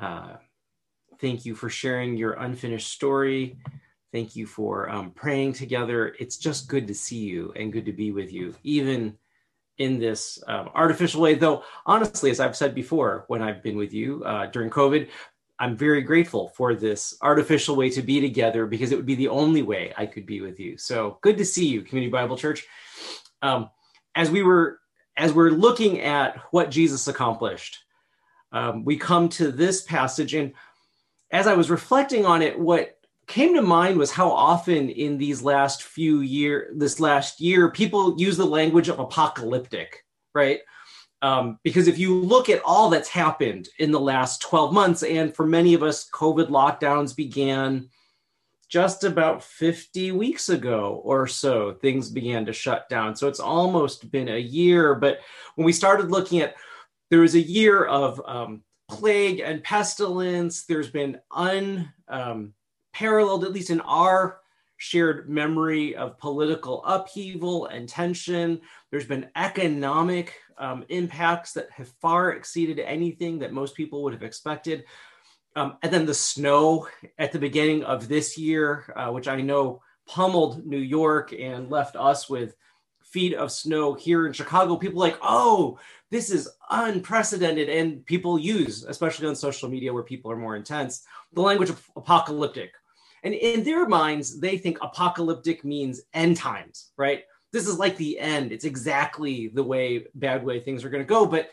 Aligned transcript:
Uh, 0.00 0.36
thank 1.20 1.44
you 1.44 1.54
for 1.54 1.68
sharing 1.68 2.16
your 2.16 2.32
unfinished 2.34 2.88
story. 2.88 3.58
Thank 4.12 4.36
you 4.36 4.46
for 4.46 4.88
um, 4.88 5.10
praying 5.10 5.52
together. 5.52 6.14
It's 6.18 6.38
just 6.38 6.68
good 6.68 6.86
to 6.86 6.94
see 6.94 7.18
you 7.18 7.52
and 7.56 7.72
good 7.72 7.84
to 7.86 7.92
be 7.92 8.10
with 8.12 8.32
you, 8.32 8.54
even 8.62 9.18
in 9.76 9.98
this 9.98 10.42
um, 10.48 10.70
artificial 10.74 11.20
way. 11.20 11.34
Though, 11.34 11.62
honestly, 11.84 12.30
as 12.30 12.40
I've 12.40 12.56
said 12.56 12.74
before, 12.74 13.24
when 13.28 13.42
I've 13.42 13.62
been 13.62 13.76
with 13.76 13.92
you 13.92 14.24
uh, 14.24 14.46
during 14.46 14.70
COVID, 14.70 15.08
I'm 15.60 15.76
very 15.76 16.02
grateful 16.02 16.48
for 16.48 16.74
this 16.74 17.16
artificial 17.20 17.74
way 17.76 17.90
to 17.90 18.02
be 18.02 18.20
together 18.20 18.66
because 18.66 18.92
it 18.92 18.96
would 18.96 19.06
be 19.06 19.16
the 19.16 19.28
only 19.28 19.62
way 19.62 19.92
I 19.96 20.06
could 20.06 20.24
be 20.24 20.40
with 20.40 20.60
you. 20.60 20.78
So 20.78 21.18
good 21.20 21.36
to 21.38 21.44
see 21.44 21.66
you, 21.66 21.82
Community 21.82 22.10
Bible 22.10 22.36
Church. 22.36 22.66
Um, 23.42 23.70
as 24.14 24.30
we 24.30 24.42
were 24.42 24.80
as 25.16 25.32
we're 25.32 25.50
looking 25.50 26.00
at 26.00 26.38
what 26.52 26.70
Jesus 26.70 27.08
accomplished, 27.08 27.78
um, 28.52 28.84
we 28.84 28.96
come 28.96 29.28
to 29.30 29.50
this 29.50 29.82
passage, 29.82 30.34
and 30.34 30.52
as 31.30 31.46
I 31.46 31.54
was 31.54 31.70
reflecting 31.70 32.24
on 32.24 32.42
it, 32.42 32.58
what 32.58 32.98
came 33.26 33.54
to 33.54 33.62
mind 33.62 33.98
was 33.98 34.10
how 34.10 34.30
often 34.30 34.88
in 34.88 35.18
these 35.18 35.42
last 35.42 35.82
few 35.82 36.20
year, 36.20 36.70
this 36.74 36.98
last 36.98 37.40
year, 37.40 37.70
people 37.70 38.18
use 38.18 38.36
the 38.36 38.46
language 38.46 38.88
of 38.88 38.98
apocalyptic, 38.98 40.04
right? 40.34 40.60
Um, 41.20 41.58
because 41.62 41.88
if 41.88 41.98
you 41.98 42.14
look 42.14 42.48
at 42.48 42.62
all 42.64 42.88
that's 42.88 43.08
happened 43.08 43.68
in 43.78 43.90
the 43.90 44.00
last 44.00 44.40
12 44.42 44.72
months, 44.72 45.02
and 45.02 45.34
for 45.34 45.46
many 45.46 45.74
of 45.74 45.82
us, 45.82 46.08
COVID 46.10 46.48
lockdowns 46.48 47.14
began 47.14 47.88
just 48.68 49.04
about 49.04 49.42
50 49.42 50.12
weeks 50.12 50.48
ago 50.48 51.00
or 51.04 51.26
so, 51.26 51.72
things 51.72 52.10
began 52.10 52.46
to 52.46 52.52
shut 52.52 52.88
down. 52.88 53.16
So 53.16 53.26
it's 53.26 53.40
almost 53.40 54.10
been 54.10 54.28
a 54.28 54.38
year. 54.38 54.94
But 54.94 55.20
when 55.56 55.64
we 55.64 55.72
started 55.72 56.10
looking 56.10 56.40
at, 56.40 56.54
there 57.10 57.20
was 57.20 57.34
a 57.34 57.40
year 57.40 57.84
of 57.84 58.20
um, 58.26 58.62
plague 58.88 59.40
and 59.40 59.62
pestilence, 59.62 60.64
there's 60.64 60.90
been 60.90 61.18
unparalleled, 61.32 61.92
um, 63.42 63.44
at 63.44 63.52
least 63.52 63.70
in 63.70 63.80
our 63.82 64.40
shared 64.78 65.28
memory 65.28 65.96
of 65.96 66.18
political 66.18 66.84
upheaval 66.84 67.66
and 67.66 67.88
tension. 67.88 68.60
There's 68.90 69.06
been 69.06 69.28
economic 69.36 70.34
um, 70.56 70.84
impacts 70.88 71.52
that 71.54 71.70
have 71.70 71.88
far 72.00 72.32
exceeded 72.32 72.78
anything 72.78 73.38
that 73.40 73.52
most 73.52 73.74
people 73.74 74.02
would 74.02 74.12
have 74.12 74.22
expected. 74.22 74.84
Um, 75.56 75.76
and 75.82 75.92
then 75.92 76.06
the 76.06 76.14
snow 76.14 76.88
at 77.18 77.32
the 77.32 77.38
beginning 77.38 77.82
of 77.82 78.08
this 78.08 78.38
year, 78.38 78.92
uh, 78.96 79.10
which 79.10 79.26
I 79.26 79.40
know 79.40 79.82
pummeled 80.06 80.64
New 80.64 80.78
York 80.78 81.32
and 81.32 81.70
left 81.70 81.96
us 81.96 82.30
with 82.30 82.54
feet 83.12 83.34
of 83.34 83.52
snow 83.52 83.94
here 83.94 84.26
in 84.26 84.32
Chicago. 84.32 84.76
People 84.76 85.00
like, 85.00 85.18
oh, 85.22 85.78
this 86.10 86.30
is 86.30 86.48
unprecedented. 86.70 87.68
And 87.68 88.04
people 88.06 88.38
use, 88.38 88.84
especially 88.84 89.26
on 89.26 89.36
social 89.36 89.68
media 89.68 89.92
where 89.92 90.02
people 90.02 90.30
are 90.30 90.36
more 90.36 90.56
intense, 90.56 91.04
the 91.32 91.40
language 91.40 91.70
of 91.70 91.82
apocalyptic 91.96 92.72
and 93.22 93.34
in 93.34 93.64
their 93.64 93.86
minds, 93.86 94.38
they 94.38 94.58
think 94.58 94.78
apocalyptic 94.80 95.64
means 95.64 96.02
end 96.14 96.36
times, 96.36 96.90
right? 96.96 97.24
This 97.52 97.66
is 97.66 97.78
like 97.78 97.96
the 97.96 98.18
end. 98.18 98.52
It's 98.52 98.64
exactly 98.64 99.48
the 99.48 99.62
way, 99.62 100.06
bad 100.14 100.44
way 100.44 100.60
things 100.60 100.84
are 100.84 100.90
going 100.90 101.02
to 101.02 101.08
go. 101.08 101.26
But 101.26 101.50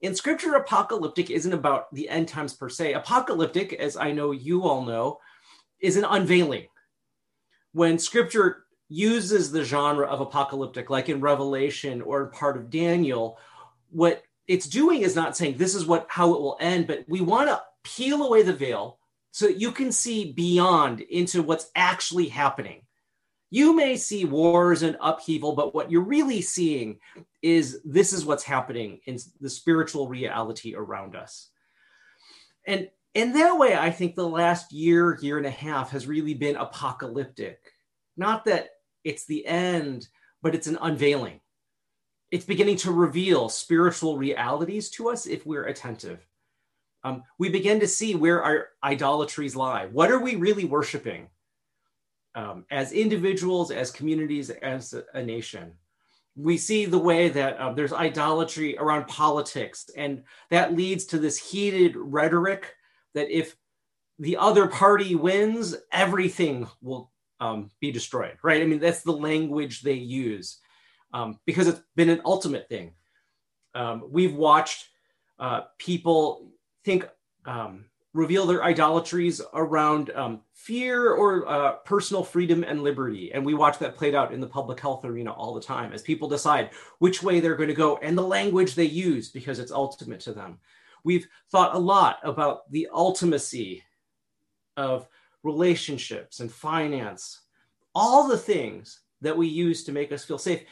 in 0.00 0.14
scripture, 0.14 0.54
apocalyptic 0.54 1.30
isn't 1.30 1.52
about 1.52 1.92
the 1.94 2.08
end 2.08 2.28
times 2.28 2.54
per 2.54 2.68
se. 2.68 2.92
Apocalyptic, 2.92 3.72
as 3.74 3.96
I 3.96 4.12
know 4.12 4.32
you 4.32 4.64
all 4.64 4.84
know, 4.84 5.18
is 5.80 5.96
an 5.96 6.04
unveiling. 6.04 6.66
When 7.72 7.98
scripture 7.98 8.64
uses 8.92 9.50
the 9.50 9.64
genre 9.64 10.06
of 10.06 10.20
apocalyptic, 10.20 10.90
like 10.90 11.08
in 11.08 11.20
Revelation 11.20 12.02
or 12.02 12.24
in 12.24 12.30
part 12.30 12.56
of 12.56 12.70
Daniel, 12.70 13.38
what 13.90 14.22
it's 14.46 14.68
doing 14.68 15.02
is 15.02 15.16
not 15.16 15.36
saying 15.36 15.56
this 15.56 15.74
is 15.74 15.86
what 15.86 16.06
how 16.08 16.34
it 16.34 16.40
will 16.40 16.58
end, 16.60 16.86
but 16.86 17.04
we 17.08 17.20
want 17.20 17.48
to 17.48 17.62
peel 17.84 18.24
away 18.24 18.42
the 18.42 18.52
veil 18.52 18.98
so 19.30 19.46
that 19.46 19.60
you 19.60 19.72
can 19.72 19.90
see 19.90 20.32
beyond 20.32 21.00
into 21.00 21.42
what's 21.42 21.70
actually 21.74 22.28
happening. 22.28 22.82
You 23.50 23.74
may 23.74 23.96
see 23.96 24.24
wars 24.24 24.82
and 24.82 24.96
upheaval, 25.00 25.54
but 25.54 25.74
what 25.74 25.90
you're 25.90 26.02
really 26.02 26.40
seeing 26.40 26.98
is 27.42 27.80
this 27.84 28.12
is 28.12 28.24
what's 28.24 28.44
happening 28.44 29.00
in 29.06 29.18
the 29.40 29.50
spiritual 29.50 30.08
reality 30.08 30.74
around 30.74 31.16
us. 31.16 31.50
And 32.66 32.88
in 33.14 33.32
that 33.34 33.58
way, 33.58 33.76
I 33.76 33.90
think 33.90 34.14
the 34.14 34.26
last 34.26 34.72
year, 34.72 35.18
year 35.20 35.36
and 35.36 35.46
a 35.46 35.50
half 35.50 35.90
has 35.90 36.06
really 36.06 36.34
been 36.34 36.56
apocalyptic. 36.56 37.58
Not 38.16 38.46
that 38.46 38.70
it's 39.04 39.24
the 39.24 39.46
end, 39.46 40.08
but 40.42 40.54
it's 40.54 40.66
an 40.66 40.78
unveiling. 40.80 41.40
It's 42.30 42.44
beginning 42.44 42.76
to 42.78 42.90
reveal 42.90 43.48
spiritual 43.48 44.16
realities 44.16 44.88
to 44.90 45.10
us 45.10 45.26
if 45.26 45.44
we're 45.44 45.64
attentive 45.66 46.26
um, 47.04 47.24
we 47.38 47.48
begin 47.48 47.80
to 47.80 47.88
see 47.88 48.14
where 48.14 48.42
our 48.42 48.68
idolatries 48.82 49.56
lie. 49.56 49.86
What 49.86 50.10
are 50.10 50.20
we 50.20 50.36
really 50.36 50.64
worshiping 50.64 51.28
um, 52.34 52.64
as 52.70 52.92
individuals, 52.92 53.70
as 53.70 53.90
communities, 53.90 54.50
as 54.50 54.94
a, 55.12 55.22
nation? 55.22 55.72
We 56.36 56.56
see 56.56 56.86
the 56.86 56.98
way 56.98 57.28
that 57.28 57.58
uh, 57.58 57.72
there's 57.72 57.92
idolatry 57.92 58.78
around 58.78 59.08
politics, 59.08 59.90
and 59.96 60.22
that 60.50 60.74
leads 60.74 61.06
to 61.06 61.18
this 61.18 61.36
heated 61.36 61.94
rhetoric 61.96 62.74
that 63.14 63.30
if 63.30 63.56
the 64.18 64.36
other 64.36 64.66
party 64.66 65.14
wins, 65.14 65.74
everything 65.90 66.68
will 66.80 67.10
um, 67.42 67.70
be 67.80 67.90
destroyed, 67.90 68.38
right? 68.44 68.62
I 68.62 68.66
mean, 68.66 68.78
that's 68.78 69.02
the 69.02 69.12
language 69.12 69.82
they 69.82 69.94
use 69.94 70.58
um, 71.12 71.40
because 71.44 71.66
it's 71.66 71.80
been 71.96 72.08
an 72.08 72.22
ultimate 72.24 72.68
thing. 72.68 72.92
Um, 73.74 74.04
we've 74.08 74.34
watched 74.34 74.88
uh, 75.40 75.62
people 75.76 76.52
think 76.84 77.08
um, 77.44 77.86
reveal 78.14 78.46
their 78.46 78.62
idolatries 78.62 79.40
around 79.54 80.10
um, 80.10 80.42
fear 80.52 81.10
or 81.10 81.48
uh, 81.48 81.72
personal 81.84 82.22
freedom 82.22 82.62
and 82.62 82.84
liberty. 82.84 83.32
And 83.32 83.44
we 83.44 83.54
watch 83.54 83.78
that 83.80 83.96
played 83.96 84.14
out 84.14 84.32
in 84.32 84.40
the 84.40 84.46
public 84.46 84.78
health 84.78 85.04
arena 85.04 85.32
all 85.32 85.52
the 85.52 85.60
time 85.60 85.92
as 85.92 86.00
people 86.00 86.28
decide 86.28 86.70
which 87.00 87.24
way 87.24 87.40
they're 87.40 87.56
going 87.56 87.70
to 87.70 87.74
go 87.74 87.96
and 87.96 88.16
the 88.16 88.22
language 88.22 88.76
they 88.76 88.84
use 88.84 89.30
because 89.30 89.58
it's 89.58 89.72
ultimate 89.72 90.20
to 90.20 90.32
them. 90.32 90.60
We've 91.02 91.26
thought 91.50 91.74
a 91.74 91.78
lot 91.78 92.18
about 92.22 92.70
the 92.70 92.88
ultimacy 92.94 93.82
of 94.76 95.08
relationships 95.42 96.40
and 96.40 96.50
finance, 96.50 97.42
all 97.94 98.28
the 98.28 98.38
things 98.38 99.00
that 99.20 99.36
we 99.36 99.46
use 99.46 99.84
to 99.84 99.92
make 99.92 100.12
us 100.12 100.24
feel 100.24 100.38
safe. 100.38 100.64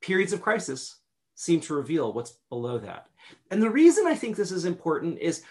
Periods 0.00 0.32
of 0.32 0.42
crisis 0.42 1.00
seem 1.34 1.60
to 1.60 1.74
reveal 1.74 2.12
what's 2.12 2.38
below 2.48 2.78
that. 2.78 3.08
And 3.50 3.62
the 3.62 3.70
reason 3.70 4.06
I 4.06 4.14
think 4.14 4.36
this 4.36 4.50
is 4.50 4.64
important 4.64 5.18
is 5.18 5.42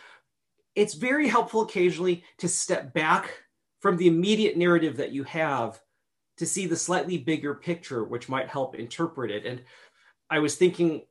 it's 0.75 0.93
very 0.93 1.27
helpful 1.27 1.61
occasionally 1.61 2.23
to 2.39 2.47
step 2.47 2.93
back 2.93 3.43
from 3.79 3.97
the 3.97 4.07
immediate 4.07 4.57
narrative 4.57 4.97
that 4.97 5.11
you 5.11 5.23
have 5.23 5.79
to 6.37 6.45
see 6.45 6.65
the 6.65 6.75
slightly 6.75 7.17
bigger 7.17 7.55
picture, 7.55 8.03
which 8.03 8.27
might 8.27 8.49
help 8.49 8.75
interpret 8.75 9.31
it. 9.31 9.45
And 9.45 9.61
I 10.29 10.39
was 10.39 10.55
thinking 10.55 11.03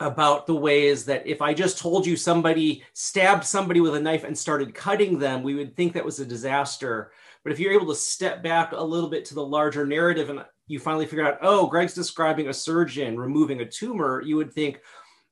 about 0.00 0.46
the 0.46 0.54
ways 0.54 1.04
that 1.04 1.26
if 1.26 1.40
I 1.40 1.54
just 1.54 1.78
told 1.78 2.06
you 2.06 2.16
somebody 2.16 2.82
stabbed 2.92 3.44
somebody 3.44 3.80
with 3.80 3.94
a 3.94 4.00
knife 4.00 4.24
and 4.24 4.36
started 4.36 4.74
cutting 4.74 5.18
them, 5.18 5.42
we 5.42 5.54
would 5.54 5.76
think 5.76 5.92
that 5.92 6.04
was 6.04 6.18
a 6.20 6.26
disaster. 6.26 7.12
But 7.42 7.52
if 7.52 7.60
you're 7.60 7.72
able 7.72 7.86
to 7.86 7.94
step 7.94 8.42
back 8.42 8.72
a 8.72 8.82
little 8.82 9.08
bit 9.08 9.24
to 9.26 9.34
the 9.34 9.44
larger 9.44 9.86
narrative 9.86 10.30
and 10.30 10.44
you 10.66 10.78
finally 10.78 11.06
figure 11.06 11.26
out, 11.26 11.38
oh, 11.42 11.66
Greg's 11.66 11.94
describing 11.94 12.48
a 12.48 12.54
surgeon 12.54 13.18
removing 13.18 13.60
a 13.60 13.66
tumor, 13.66 14.22
you 14.22 14.36
would 14.36 14.52
think, 14.52 14.80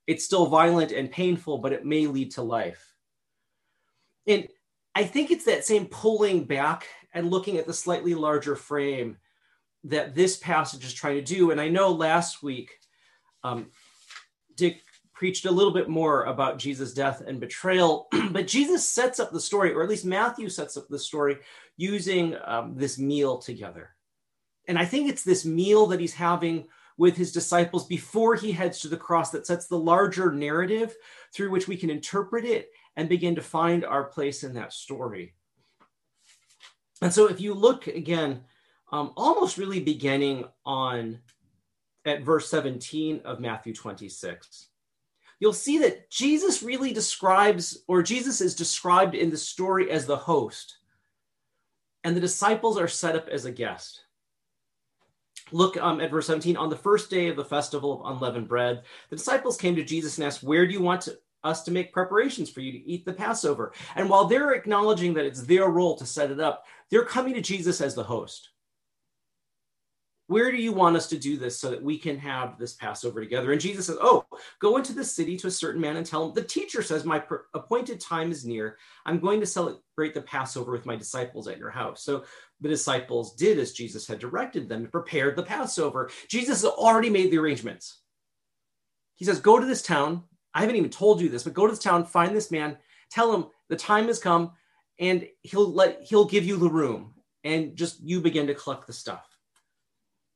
it's 0.06 0.24
still 0.24 0.46
violent 0.46 0.92
and 0.92 1.10
painful, 1.10 1.58
but 1.58 1.72
it 1.72 1.86
may 1.86 2.06
lead 2.06 2.32
to 2.32 2.42
life. 2.42 2.94
And 4.26 4.48
I 4.94 5.04
think 5.04 5.30
it's 5.30 5.44
that 5.44 5.64
same 5.64 5.86
pulling 5.86 6.44
back 6.44 6.86
and 7.14 7.30
looking 7.30 7.56
at 7.56 7.66
the 7.66 7.72
slightly 7.72 8.14
larger 8.14 8.56
frame 8.56 9.16
that 9.84 10.14
this 10.14 10.36
passage 10.36 10.84
is 10.84 10.92
trying 10.92 11.16
to 11.16 11.34
do. 11.34 11.50
And 11.50 11.60
I 11.60 11.68
know 11.68 11.90
last 11.90 12.42
week, 12.42 12.78
um, 13.44 13.70
Dick 14.56 14.82
preached 15.12 15.44
a 15.44 15.50
little 15.50 15.72
bit 15.72 15.88
more 15.88 16.24
about 16.24 16.58
Jesus' 16.58 16.92
death 16.92 17.22
and 17.26 17.38
betrayal, 17.38 18.08
but 18.30 18.46
Jesus 18.46 18.88
sets 18.88 19.20
up 19.20 19.30
the 19.30 19.40
story, 19.40 19.72
or 19.72 19.82
at 19.82 19.88
least 19.88 20.04
Matthew 20.04 20.48
sets 20.48 20.76
up 20.76 20.88
the 20.88 20.98
story, 20.98 21.36
using 21.76 22.36
um, 22.44 22.74
this 22.76 22.98
meal 22.98 23.38
together. 23.38 23.90
And 24.68 24.78
I 24.78 24.84
think 24.84 25.08
it's 25.08 25.24
this 25.24 25.44
meal 25.44 25.86
that 25.88 26.00
he's 26.00 26.14
having 26.14 26.66
with 26.96 27.16
his 27.16 27.32
disciples 27.32 27.86
before 27.86 28.34
he 28.34 28.52
heads 28.52 28.80
to 28.80 28.88
the 28.88 28.96
cross 28.96 29.30
that 29.30 29.46
sets 29.46 29.66
the 29.66 29.78
larger 29.78 30.32
narrative 30.32 30.94
through 31.34 31.50
which 31.50 31.68
we 31.68 31.76
can 31.76 31.90
interpret 31.90 32.44
it 32.44 32.70
and 32.96 33.08
begin 33.08 33.34
to 33.34 33.42
find 33.42 33.84
our 33.84 34.04
place 34.04 34.44
in 34.44 34.54
that 34.54 34.72
story. 34.72 35.34
And 37.00 37.12
so 37.12 37.28
if 37.28 37.40
you 37.40 37.54
look 37.54 37.86
again, 37.86 38.42
um, 38.92 39.12
almost 39.16 39.58
really 39.58 39.80
beginning 39.80 40.44
on 40.64 41.18
at 42.04 42.22
verse 42.22 42.48
17 42.48 43.22
of 43.24 43.40
Matthew 43.40 43.74
26, 43.74 44.68
you'll 45.40 45.52
see 45.52 45.78
that 45.78 46.10
Jesus 46.10 46.62
really 46.62 46.92
describes, 46.92 47.82
or 47.88 48.02
Jesus 48.02 48.40
is 48.40 48.54
described 48.54 49.14
in 49.14 49.30
the 49.30 49.36
story 49.36 49.90
as 49.90 50.06
the 50.06 50.16
host, 50.16 50.78
and 52.04 52.16
the 52.16 52.20
disciples 52.20 52.78
are 52.78 52.88
set 52.88 53.16
up 53.16 53.28
as 53.28 53.44
a 53.44 53.52
guest. 53.52 54.04
Look 55.52 55.76
um, 55.76 56.00
at 56.00 56.10
verse 56.10 56.26
17. 56.26 56.56
On 56.56 56.70
the 56.70 56.76
first 56.76 57.10
day 57.10 57.28
of 57.28 57.36
the 57.36 57.44
festival 57.44 58.04
of 58.04 58.16
unleavened 58.16 58.48
bread, 58.48 58.82
the 59.10 59.16
disciples 59.16 59.56
came 59.56 59.76
to 59.76 59.84
Jesus 59.84 60.16
and 60.16 60.26
asked, 60.26 60.42
Where 60.42 60.66
do 60.66 60.72
you 60.72 60.80
want 60.80 61.02
to, 61.02 61.18
us 61.44 61.62
to 61.64 61.70
make 61.70 61.92
preparations 61.92 62.50
for 62.50 62.60
you 62.60 62.72
to 62.72 62.88
eat 62.88 63.04
the 63.04 63.12
Passover. 63.12 63.72
And 63.96 64.08
while 64.08 64.26
they're 64.26 64.52
acknowledging 64.52 65.14
that 65.14 65.24
it's 65.24 65.42
their 65.42 65.68
role 65.68 65.96
to 65.96 66.06
set 66.06 66.30
it 66.30 66.40
up, 66.40 66.64
they're 66.90 67.04
coming 67.04 67.34
to 67.34 67.40
Jesus 67.40 67.80
as 67.80 67.94
the 67.94 68.04
host. 68.04 68.50
Where 70.32 70.50
do 70.50 70.56
you 70.56 70.72
want 70.72 70.96
us 70.96 71.10
to 71.10 71.18
do 71.18 71.36
this 71.36 71.60
so 71.60 71.70
that 71.70 71.82
we 71.82 71.98
can 71.98 72.18
have 72.18 72.58
this 72.58 72.72
Passover 72.72 73.20
together? 73.20 73.52
And 73.52 73.60
Jesus 73.60 73.84
says, 73.84 73.98
Oh, 74.00 74.24
go 74.60 74.78
into 74.78 74.94
the 74.94 75.04
city 75.04 75.36
to 75.36 75.48
a 75.48 75.50
certain 75.50 75.78
man 75.78 75.98
and 75.98 76.06
tell 76.06 76.26
him, 76.26 76.32
The 76.32 76.42
teacher 76.42 76.82
says, 76.82 77.04
My 77.04 77.22
appointed 77.52 78.00
time 78.00 78.32
is 78.32 78.42
near. 78.42 78.78
I'm 79.04 79.20
going 79.20 79.40
to 79.40 79.46
celebrate 79.46 80.14
the 80.14 80.22
Passover 80.22 80.72
with 80.72 80.86
my 80.86 80.96
disciples 80.96 81.48
at 81.48 81.58
your 81.58 81.68
house. 81.68 82.02
So 82.02 82.24
the 82.62 82.70
disciples 82.70 83.34
did 83.34 83.58
as 83.58 83.74
Jesus 83.74 84.08
had 84.08 84.20
directed 84.20 84.70
them, 84.70 84.86
prepared 84.86 85.36
the 85.36 85.42
Passover. 85.42 86.10
Jesus 86.28 86.62
has 86.62 86.70
already 86.70 87.10
made 87.10 87.30
the 87.30 87.36
arrangements. 87.36 87.98
He 89.16 89.26
says, 89.26 89.38
Go 89.38 89.58
to 89.58 89.66
this 89.66 89.82
town. 89.82 90.22
I 90.54 90.62
haven't 90.62 90.76
even 90.76 90.88
told 90.88 91.20
you 91.20 91.28
this, 91.28 91.44
but 91.44 91.52
go 91.52 91.66
to 91.66 91.72
this 91.72 91.84
town, 91.84 92.06
find 92.06 92.34
this 92.34 92.50
man, 92.50 92.78
tell 93.10 93.34
him 93.34 93.48
the 93.68 93.76
time 93.76 94.06
has 94.06 94.18
come, 94.18 94.52
and 94.98 95.28
he'll 95.42 95.70
let 95.70 96.02
he'll 96.04 96.24
give 96.24 96.46
you 96.46 96.56
the 96.56 96.70
room. 96.70 97.12
And 97.44 97.76
just 97.76 98.00
you 98.00 98.22
begin 98.22 98.46
to 98.46 98.54
collect 98.54 98.86
the 98.86 98.94
stuff. 98.94 99.31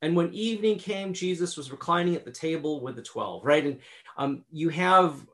And 0.03 0.15
when 0.15 0.33
evening 0.33 0.79
came, 0.79 1.13
Jesus 1.13 1.57
was 1.57 1.71
reclining 1.71 2.15
at 2.15 2.25
the 2.25 2.31
table 2.31 2.81
with 2.81 2.97
the 2.97 3.03
12, 3.03 3.45
right? 3.45 3.65
And 3.65 3.79
um, 4.17 4.45
you 4.53 4.69
have 4.69 5.27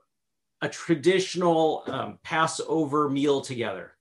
a 0.60 0.68
traditional 0.68 1.82
um, 1.86 2.18
Passover 2.22 3.08
meal 3.08 3.40
together. 3.40 3.92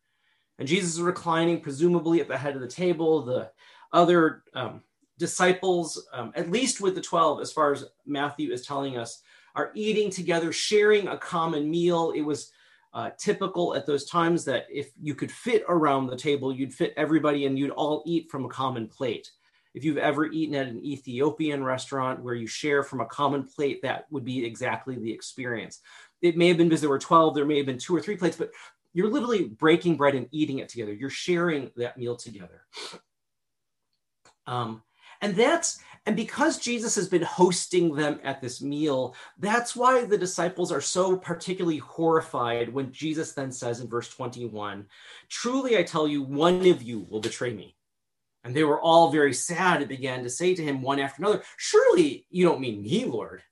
And 0.60 0.68
Jesus 0.68 0.94
is 0.94 1.02
reclining, 1.02 1.60
presumably 1.60 2.22
at 2.22 2.28
the 2.28 2.38
head 2.38 2.56
of 2.56 2.62
the 2.62 2.68
table. 2.68 3.24
The 3.24 3.50
other 3.92 4.44
um, 4.54 4.82
disciples, 5.18 6.08
um, 6.14 6.32
at 6.36 6.52
least 6.52 6.82
with 6.82 6.94
the 6.94 7.02
12, 7.02 7.42
as 7.42 7.52
far 7.52 7.74
as 7.74 7.86
Matthew 8.06 8.52
is 8.52 8.66
telling 8.66 8.98
us, 8.98 9.24
are 9.56 9.72
eating 9.74 10.12
together, 10.12 10.54
sharing 10.54 11.08
a 11.08 11.18
common 11.18 11.70
meal. 11.70 12.12
It 12.12 12.22
was 12.22 12.52
uh, 12.94 13.10
typical 13.18 13.76
at 13.76 13.86
those 13.86 14.06
times 14.06 14.46
that 14.46 14.68
if 14.70 14.92
you 15.02 15.16
could 15.16 15.32
fit 15.32 15.64
around 15.68 16.08
the 16.08 16.16
table, 16.16 16.54
you'd 16.54 16.74
fit 16.74 16.94
everybody 16.96 17.46
and 17.46 17.58
you'd 17.58 17.72
all 17.72 18.04
eat 18.06 18.30
from 18.30 18.46
a 18.46 18.50
common 18.50 18.88
plate. 18.88 19.32
If 19.74 19.84
you've 19.84 19.98
ever 19.98 20.26
eaten 20.26 20.56
at 20.56 20.68
an 20.68 20.84
Ethiopian 20.84 21.64
restaurant 21.64 22.22
where 22.22 22.34
you 22.34 22.48
share 22.48 22.84
from 22.84 23.02
a 23.02 23.06
common 23.06 23.44
plate, 23.44 23.82
that 23.84 24.06
would 24.10 24.26
be 24.26 24.46
exactly 24.46 24.98
the 24.98 25.12
experience. 25.12 25.80
It 26.22 26.38
may 26.38 26.50
have 26.50 26.58
been 26.58 26.70
because 26.70 26.82
there 26.82 26.90
were 26.90 27.00
12, 27.00 27.36
there 27.36 27.46
may 27.46 27.58
have 27.58 27.66
been 27.66 27.78
two 27.78 27.96
or 27.96 28.02
three 28.02 28.18
plates, 28.18 28.36
but 28.36 28.52
you're 28.94 29.10
literally 29.10 29.46
breaking 29.46 29.96
bread 29.96 30.16
and 30.16 30.28
eating 30.32 30.60
it 30.60 30.70
together. 30.70 30.94
You're 30.94 31.10
sharing 31.10 31.72
that 31.78 31.98
meal 31.98 32.16
together. 32.16 32.64
Um, 34.46 34.84
and 35.22 35.36
that's 35.36 35.80
and 36.08 36.16
because 36.16 36.58
Jesus 36.58 36.96
has 36.96 37.08
been 37.08 37.22
hosting 37.22 37.94
them 37.94 38.20
at 38.24 38.42
this 38.42 38.60
meal, 38.60 39.16
that's 39.38 39.76
why 39.76 40.04
the 40.04 40.18
disciples 40.18 40.72
are 40.72 40.82
so 40.82 41.16
particularly 41.16 41.78
horrified 41.78 42.74
when 42.74 42.92
Jesus 42.92 43.34
then 43.34 43.52
says 43.52 43.82
in 43.82 43.88
verse 43.88 44.10
21, 44.10 44.88
Truly 45.30 45.78
I 45.78 45.84
tell 45.84 46.08
you, 46.08 46.24
one 46.24 46.66
of 46.66 46.82
you 46.82 47.06
will 47.08 47.20
betray 47.20 47.54
me. 47.54 47.76
And 48.44 48.56
they 48.56 48.64
were 48.64 48.82
all 48.82 49.12
very 49.12 49.34
sad 49.34 49.80
and 49.80 49.90
began 49.90 50.24
to 50.24 50.30
say 50.30 50.56
to 50.56 50.64
him 50.64 50.82
one 50.82 51.00
after 51.00 51.22
another, 51.22 51.44
Surely 51.58 52.26
you 52.30 52.46
don't 52.46 52.62
mean 52.62 52.82
me, 52.82 53.06
Lord. 53.06 53.44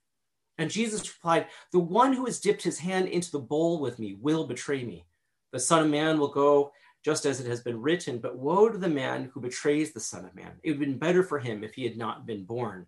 And 0.58 0.70
Jesus 0.70 1.08
replied, 1.08 1.46
The 1.72 1.78
one 1.78 2.12
who 2.12 2.26
has 2.26 2.40
dipped 2.40 2.62
his 2.62 2.78
hand 2.78 3.08
into 3.08 3.30
the 3.30 3.38
bowl 3.38 3.80
with 3.80 3.98
me 3.98 4.16
will 4.20 4.46
betray 4.46 4.84
me. 4.84 5.06
The 5.52 5.60
Son 5.60 5.82
of 5.84 5.90
Man 5.90 6.18
will 6.18 6.28
go 6.28 6.72
just 7.04 7.24
as 7.24 7.40
it 7.40 7.46
has 7.46 7.60
been 7.60 7.80
written, 7.80 8.18
but 8.18 8.36
woe 8.36 8.68
to 8.68 8.76
the 8.76 8.88
man 8.88 9.30
who 9.32 9.40
betrays 9.40 9.92
the 9.92 10.00
Son 10.00 10.24
of 10.24 10.34
Man. 10.34 10.52
It 10.62 10.70
would 10.70 10.80
have 10.80 10.88
been 10.88 10.98
better 10.98 11.22
for 11.22 11.38
him 11.38 11.64
if 11.64 11.74
he 11.74 11.84
had 11.84 11.96
not 11.96 12.26
been 12.26 12.44
born. 12.44 12.86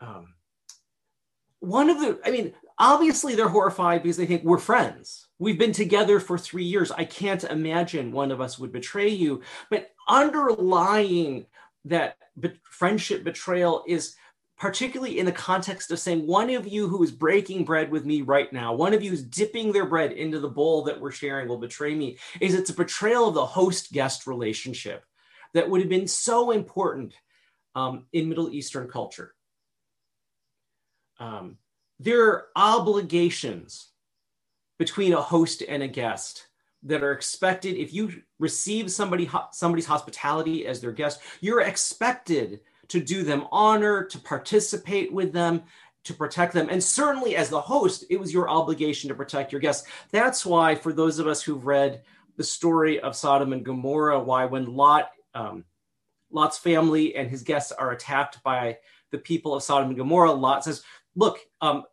Um, 0.00 0.34
one 1.60 1.90
of 1.90 2.00
the, 2.00 2.18
I 2.24 2.30
mean, 2.30 2.54
obviously 2.78 3.34
they're 3.34 3.48
horrified 3.48 4.02
because 4.02 4.16
they 4.16 4.26
think 4.26 4.44
we're 4.44 4.58
friends. 4.58 5.28
We've 5.38 5.58
been 5.58 5.72
together 5.72 6.20
for 6.20 6.38
three 6.38 6.64
years. 6.64 6.90
I 6.90 7.04
can't 7.04 7.44
imagine 7.44 8.12
one 8.12 8.30
of 8.30 8.40
us 8.40 8.58
would 8.58 8.72
betray 8.72 9.08
you. 9.08 9.42
But 9.70 9.90
underlying 10.10 11.46
that 11.86 12.16
be- 12.38 12.60
friendship 12.64 13.24
betrayal 13.24 13.84
is 13.86 14.16
particularly 14.58 15.18
in 15.18 15.24
the 15.24 15.32
context 15.32 15.90
of 15.90 15.98
saying 15.98 16.26
one 16.26 16.50
of 16.50 16.68
you 16.68 16.86
who 16.86 17.02
is 17.02 17.10
breaking 17.10 17.64
bread 17.64 17.90
with 17.90 18.04
me 18.04 18.20
right 18.20 18.52
now, 18.52 18.74
one 18.74 18.92
of 18.92 19.02
you 19.02 19.10
is 19.10 19.22
dipping 19.22 19.72
their 19.72 19.86
bread 19.86 20.12
into 20.12 20.38
the 20.38 20.48
bowl 20.48 20.84
that 20.84 21.00
we're 21.00 21.10
sharing 21.10 21.48
will 21.48 21.56
betray 21.56 21.94
me, 21.94 22.18
is 22.42 22.52
it's 22.52 22.68
a 22.68 22.74
betrayal 22.74 23.28
of 23.28 23.34
the 23.34 23.46
host 23.46 23.90
guest 23.90 24.26
relationship 24.26 25.02
that 25.54 25.70
would 25.70 25.80
have 25.80 25.88
been 25.88 26.06
so 26.06 26.50
important 26.50 27.14
um, 27.74 28.04
in 28.12 28.28
Middle 28.28 28.50
Eastern 28.50 28.86
culture. 28.86 29.34
Um, 31.18 31.56
there 31.98 32.26
are 32.26 32.46
obligations 32.54 33.88
between 34.78 35.14
a 35.14 35.22
host 35.22 35.62
and 35.66 35.82
a 35.82 35.88
guest 35.88 36.46
that 36.82 37.02
are 37.02 37.12
expected 37.12 37.76
if 37.76 37.92
you 37.92 38.22
receive 38.38 38.90
somebody 38.90 39.28
somebody's 39.52 39.86
hospitality 39.86 40.66
as 40.66 40.80
their 40.80 40.92
guest 40.92 41.20
you're 41.40 41.60
expected 41.60 42.60
to 42.90 43.00
do 43.00 43.22
them 43.22 43.46
honor, 43.52 44.04
to 44.04 44.18
participate 44.18 45.12
with 45.12 45.32
them, 45.32 45.62
to 46.04 46.12
protect 46.12 46.52
them. 46.52 46.68
And 46.70 46.82
certainly 46.82 47.36
as 47.36 47.48
the 47.48 47.60
host, 47.60 48.04
it 48.10 48.18
was 48.18 48.34
your 48.34 48.50
obligation 48.50 49.08
to 49.08 49.14
protect 49.14 49.52
your 49.52 49.60
guests. 49.60 49.88
That's 50.10 50.44
why, 50.44 50.74
for 50.74 50.92
those 50.92 51.18
of 51.18 51.26
us 51.26 51.40
who've 51.40 51.64
read 51.64 52.02
the 52.36 52.44
story 52.44 52.98
of 53.00 53.16
Sodom 53.16 53.52
and 53.52 53.64
Gomorrah, 53.64 54.18
why 54.18 54.44
when 54.44 54.74
Lot, 54.74 55.10
um, 55.34 55.64
Lot's 56.32 56.58
family 56.58 57.14
and 57.14 57.30
his 57.30 57.42
guests 57.42 57.70
are 57.70 57.92
attacked 57.92 58.42
by 58.42 58.78
the 59.12 59.18
people 59.18 59.54
of 59.54 59.62
Sodom 59.62 59.88
and 59.88 59.98
Gomorrah, 59.98 60.32
Lot 60.32 60.64
says, 60.64 60.82
Look, 61.14 61.38
um, 61.60 61.84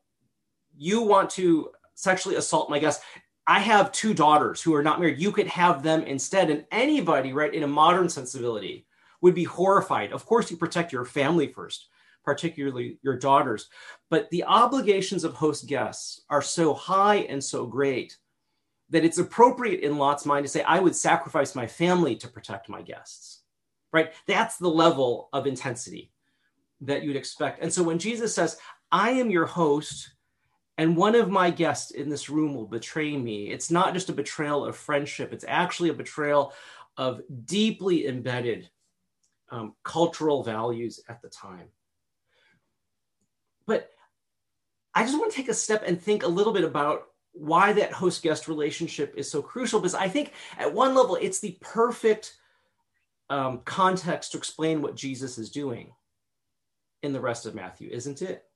you 0.76 1.02
want 1.02 1.30
to 1.32 1.70
sexually 1.94 2.38
assault 2.38 2.70
my 2.70 2.80
guests. 2.80 3.04
I 3.48 3.60
have 3.60 3.94
two 3.94 4.14
daughters 4.14 4.62
who 4.62 4.76
are 4.76 4.84
not 4.84 5.00
married. 5.00 5.20
You 5.20 5.32
could 5.32 5.48
have 5.48 5.82
them 5.82 6.04
instead. 6.04 6.50
And 6.50 6.66
anybody, 6.70 7.32
right, 7.32 7.54
in 7.54 7.64
a 7.64 7.68
modern 7.68 8.10
sensibility, 8.10 8.86
would 9.22 9.34
be 9.34 9.46
horrified. 9.46 10.12
Of 10.12 10.26
course, 10.26 10.52
you 10.52 10.58
protect 10.58 10.92
your 10.92 11.06
family 11.06 11.48
first, 11.48 11.88
particularly 12.26 13.00
your 13.04 13.18
daughters. 13.18 13.70
But 14.10 14.30
the 14.32 14.44
obligations 14.44 15.24
of 15.24 15.34
host 15.34 15.66
guests 15.66 16.22
are 16.30 16.42
so 16.42 16.74
high 16.74 17.20
and 17.30 17.42
so 17.42 17.66
great 17.66 18.18
that 18.90 19.06
it's 19.06 19.18
appropriate 19.18 19.80
in 19.80 19.98
Lot's 19.98 20.26
mind 20.26 20.46
to 20.46 20.52
say, 20.52 20.64
I 20.64 20.80
would 20.80 20.96
sacrifice 20.96 21.56
my 21.56 21.68
family 21.68 22.16
to 22.18 22.28
protect 22.28 22.70
my 22.70 22.82
guests. 22.82 23.44
Right? 23.94 24.12
That's 24.28 24.58
the 24.58 24.70
level 24.70 25.30
of 25.32 25.48
intensity 25.48 26.12
that 26.82 27.04
you'd 27.04 27.16
expect. 27.16 27.64
And 27.64 27.72
so 27.72 27.82
when 27.82 27.98
Jesus 27.98 28.36
says, 28.36 28.58
I 28.92 29.12
am 29.12 29.30
your 29.30 29.46
host, 29.46 30.12
and 30.78 30.96
one 30.96 31.16
of 31.16 31.30
my 31.30 31.50
guests 31.50 31.92
in 31.92 32.10
this 32.10 32.30
room 32.30 32.54
will 32.54 32.68
betray 32.68 33.18
me, 33.18 33.50
it's 33.50 33.72
not 33.72 33.94
just 33.94 34.10
a 34.10 34.14
betrayal 34.14 34.66
of 34.66 34.76
friendship, 34.76 35.34
it's 35.34 35.46
actually 35.48 35.90
a 35.90 35.94
betrayal 35.94 36.54
of 36.98 37.22
deeply 37.46 38.08
embedded 38.08 38.70
um, 39.50 39.74
cultural 39.84 40.44
values 40.44 41.00
at 41.10 41.22
the 41.22 41.30
time. 41.30 41.70
But 43.66 43.90
I 44.94 45.04
just 45.04 45.18
want 45.18 45.32
to 45.32 45.38
take 45.38 45.50
a 45.50 45.54
step 45.54 45.84
and 45.86 46.02
think 46.02 46.24
a 46.24 46.28
little 46.28 46.54
bit 46.54 46.64
about 46.64 47.08
why 47.34 47.74
that 47.74 47.92
host 47.92 48.24
guest 48.24 48.48
relationship 48.48 49.14
is 49.16 49.30
so 49.30 49.42
crucial 49.42 49.80
because 49.80 49.94
I 49.94 50.08
think 50.08 50.34
at 50.58 50.74
one 50.74 50.96
level 50.96 51.18
it's 51.20 51.40
the 51.40 51.58
perfect 51.62 52.36
um, 53.30 53.62
context 53.64 54.32
to 54.32 54.38
explain 54.38 54.82
what 54.82 54.96
Jesus 54.96 55.38
is 55.38 55.52
doing 55.52 55.94
in 57.04 57.14
the 57.14 57.22
rest 57.22 57.46
of 57.46 57.54
Matthew, 57.54 57.90
isn't 57.92 58.22
it? 58.22 58.47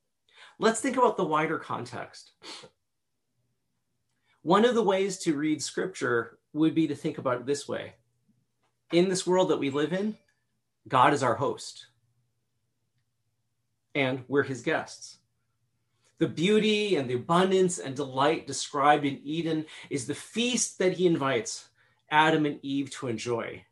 Let's 0.61 0.79
think 0.79 0.95
about 0.95 1.17
the 1.17 1.23
wider 1.23 1.57
context. 1.57 2.33
One 4.43 4.63
of 4.63 4.75
the 4.75 4.83
ways 4.83 5.17
to 5.19 5.35
read 5.35 5.59
scripture 5.63 6.37
would 6.53 6.75
be 6.75 6.87
to 6.87 6.93
think 6.93 7.17
about 7.17 7.37
it 7.39 7.45
this 7.47 7.67
way. 7.67 7.93
In 8.91 9.09
this 9.09 9.25
world 9.25 9.49
that 9.49 9.57
we 9.57 9.71
live 9.71 9.91
in, 9.91 10.17
God 10.87 11.13
is 11.13 11.23
our 11.23 11.33
host, 11.33 11.87
and 13.95 14.23
we're 14.27 14.43
his 14.43 14.61
guests. 14.61 15.17
The 16.19 16.27
beauty 16.27 16.95
and 16.95 17.09
the 17.09 17.15
abundance 17.15 17.79
and 17.79 17.95
delight 17.95 18.45
described 18.45 19.03
in 19.03 19.19
Eden 19.23 19.65
is 19.89 20.05
the 20.05 20.13
feast 20.13 20.77
that 20.77 20.93
he 20.93 21.07
invites 21.07 21.69
Adam 22.11 22.45
and 22.45 22.59
Eve 22.61 22.91
to 22.91 23.07
enjoy. 23.07 23.65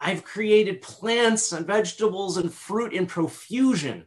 I've 0.00 0.24
created 0.24 0.82
plants 0.82 1.52
and 1.52 1.64
vegetables 1.64 2.36
and 2.36 2.52
fruit 2.52 2.92
in 2.92 3.06
profusion, 3.06 4.06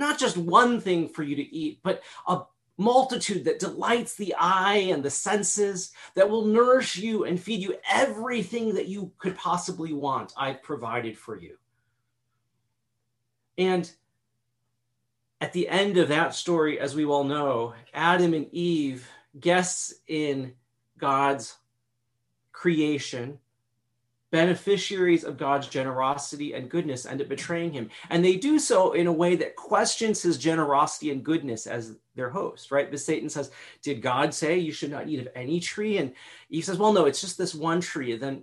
not 0.00 0.18
just 0.18 0.36
one 0.36 0.80
thing 0.80 1.08
for 1.08 1.22
you 1.22 1.36
to 1.36 1.54
eat, 1.54 1.78
but 1.84 2.02
a 2.26 2.40
multitude 2.76 3.44
that 3.44 3.58
delights 3.58 4.16
the 4.16 4.34
eye 4.38 4.88
and 4.90 5.02
the 5.02 5.10
senses, 5.10 5.92
that 6.14 6.28
will 6.28 6.46
nourish 6.46 6.96
you 6.96 7.24
and 7.24 7.38
feed 7.38 7.60
you 7.60 7.76
everything 7.88 8.74
that 8.74 8.88
you 8.88 9.12
could 9.18 9.36
possibly 9.36 9.92
want. 9.92 10.32
I've 10.36 10.62
provided 10.62 11.16
for 11.16 11.38
you. 11.38 11.58
And 13.58 13.88
at 15.42 15.52
the 15.52 15.68
end 15.68 15.98
of 15.98 16.08
that 16.08 16.34
story, 16.34 16.80
as 16.80 16.94
we 16.94 17.04
all 17.04 17.24
know, 17.24 17.74
Adam 17.92 18.32
and 18.32 18.48
Eve, 18.52 19.06
guests 19.38 19.94
in 20.08 20.54
God's 20.98 21.56
creation, 22.52 23.38
beneficiaries 24.30 25.24
of 25.24 25.36
God's 25.36 25.66
generosity 25.66 26.54
and 26.54 26.70
goodness, 26.70 27.06
end 27.06 27.20
up 27.20 27.28
betraying 27.28 27.72
him. 27.72 27.90
And 28.10 28.24
they 28.24 28.36
do 28.36 28.58
so 28.58 28.92
in 28.92 29.06
a 29.06 29.12
way 29.12 29.36
that 29.36 29.56
questions 29.56 30.22
his 30.22 30.38
generosity 30.38 31.10
and 31.10 31.24
goodness 31.24 31.66
as 31.66 31.96
their 32.14 32.30
host, 32.30 32.70
right? 32.70 32.86
Because 32.86 33.04
Satan 33.04 33.28
says, 33.28 33.50
Did 33.82 34.02
God 34.02 34.32
say 34.32 34.58
you 34.58 34.72
should 34.72 34.90
not 34.90 35.08
eat 35.08 35.20
of 35.20 35.28
any 35.34 35.58
tree? 35.58 35.98
And 35.98 36.12
he 36.48 36.60
says, 36.60 36.78
Well, 36.78 36.92
no, 36.92 37.06
it's 37.06 37.20
just 37.20 37.38
this 37.38 37.54
one 37.54 37.80
tree. 37.80 38.12
And 38.12 38.22
then 38.22 38.42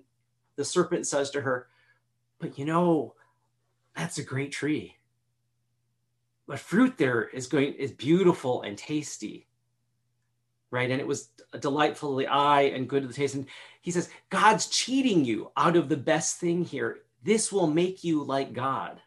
the 0.55 0.65
serpent 0.65 1.07
says 1.07 1.29
to 1.31 1.41
her, 1.41 1.67
But 2.39 2.57
you 2.57 2.65
know, 2.65 3.15
that's 3.95 4.17
a 4.17 4.23
great 4.23 4.51
tree. 4.51 4.95
But 6.47 6.59
fruit 6.59 6.97
there 6.97 7.23
is 7.23 7.47
going 7.47 7.73
is 7.73 7.91
beautiful 7.91 8.61
and 8.61 8.77
tasty 8.77 9.47
right? 10.71 10.89
And 10.89 10.99
it 10.99 11.07
was 11.07 11.29
delightful 11.59 12.11
to 12.11 12.19
the 12.19 12.27
eye 12.27 12.63
and 12.63 12.89
good 12.89 13.03
to 13.03 13.07
the 13.07 13.13
taste. 13.13 13.35
And 13.35 13.47
he 13.81 13.91
says, 13.91 14.09
God's 14.29 14.67
cheating 14.67 15.25
you 15.25 15.51
out 15.55 15.75
of 15.75 15.89
the 15.89 15.97
best 15.97 16.39
thing 16.39 16.63
here. 16.63 16.99
This 17.23 17.51
will 17.51 17.67
make 17.67 18.03
you 18.03 18.23
like 18.23 18.53
God. 18.53 19.01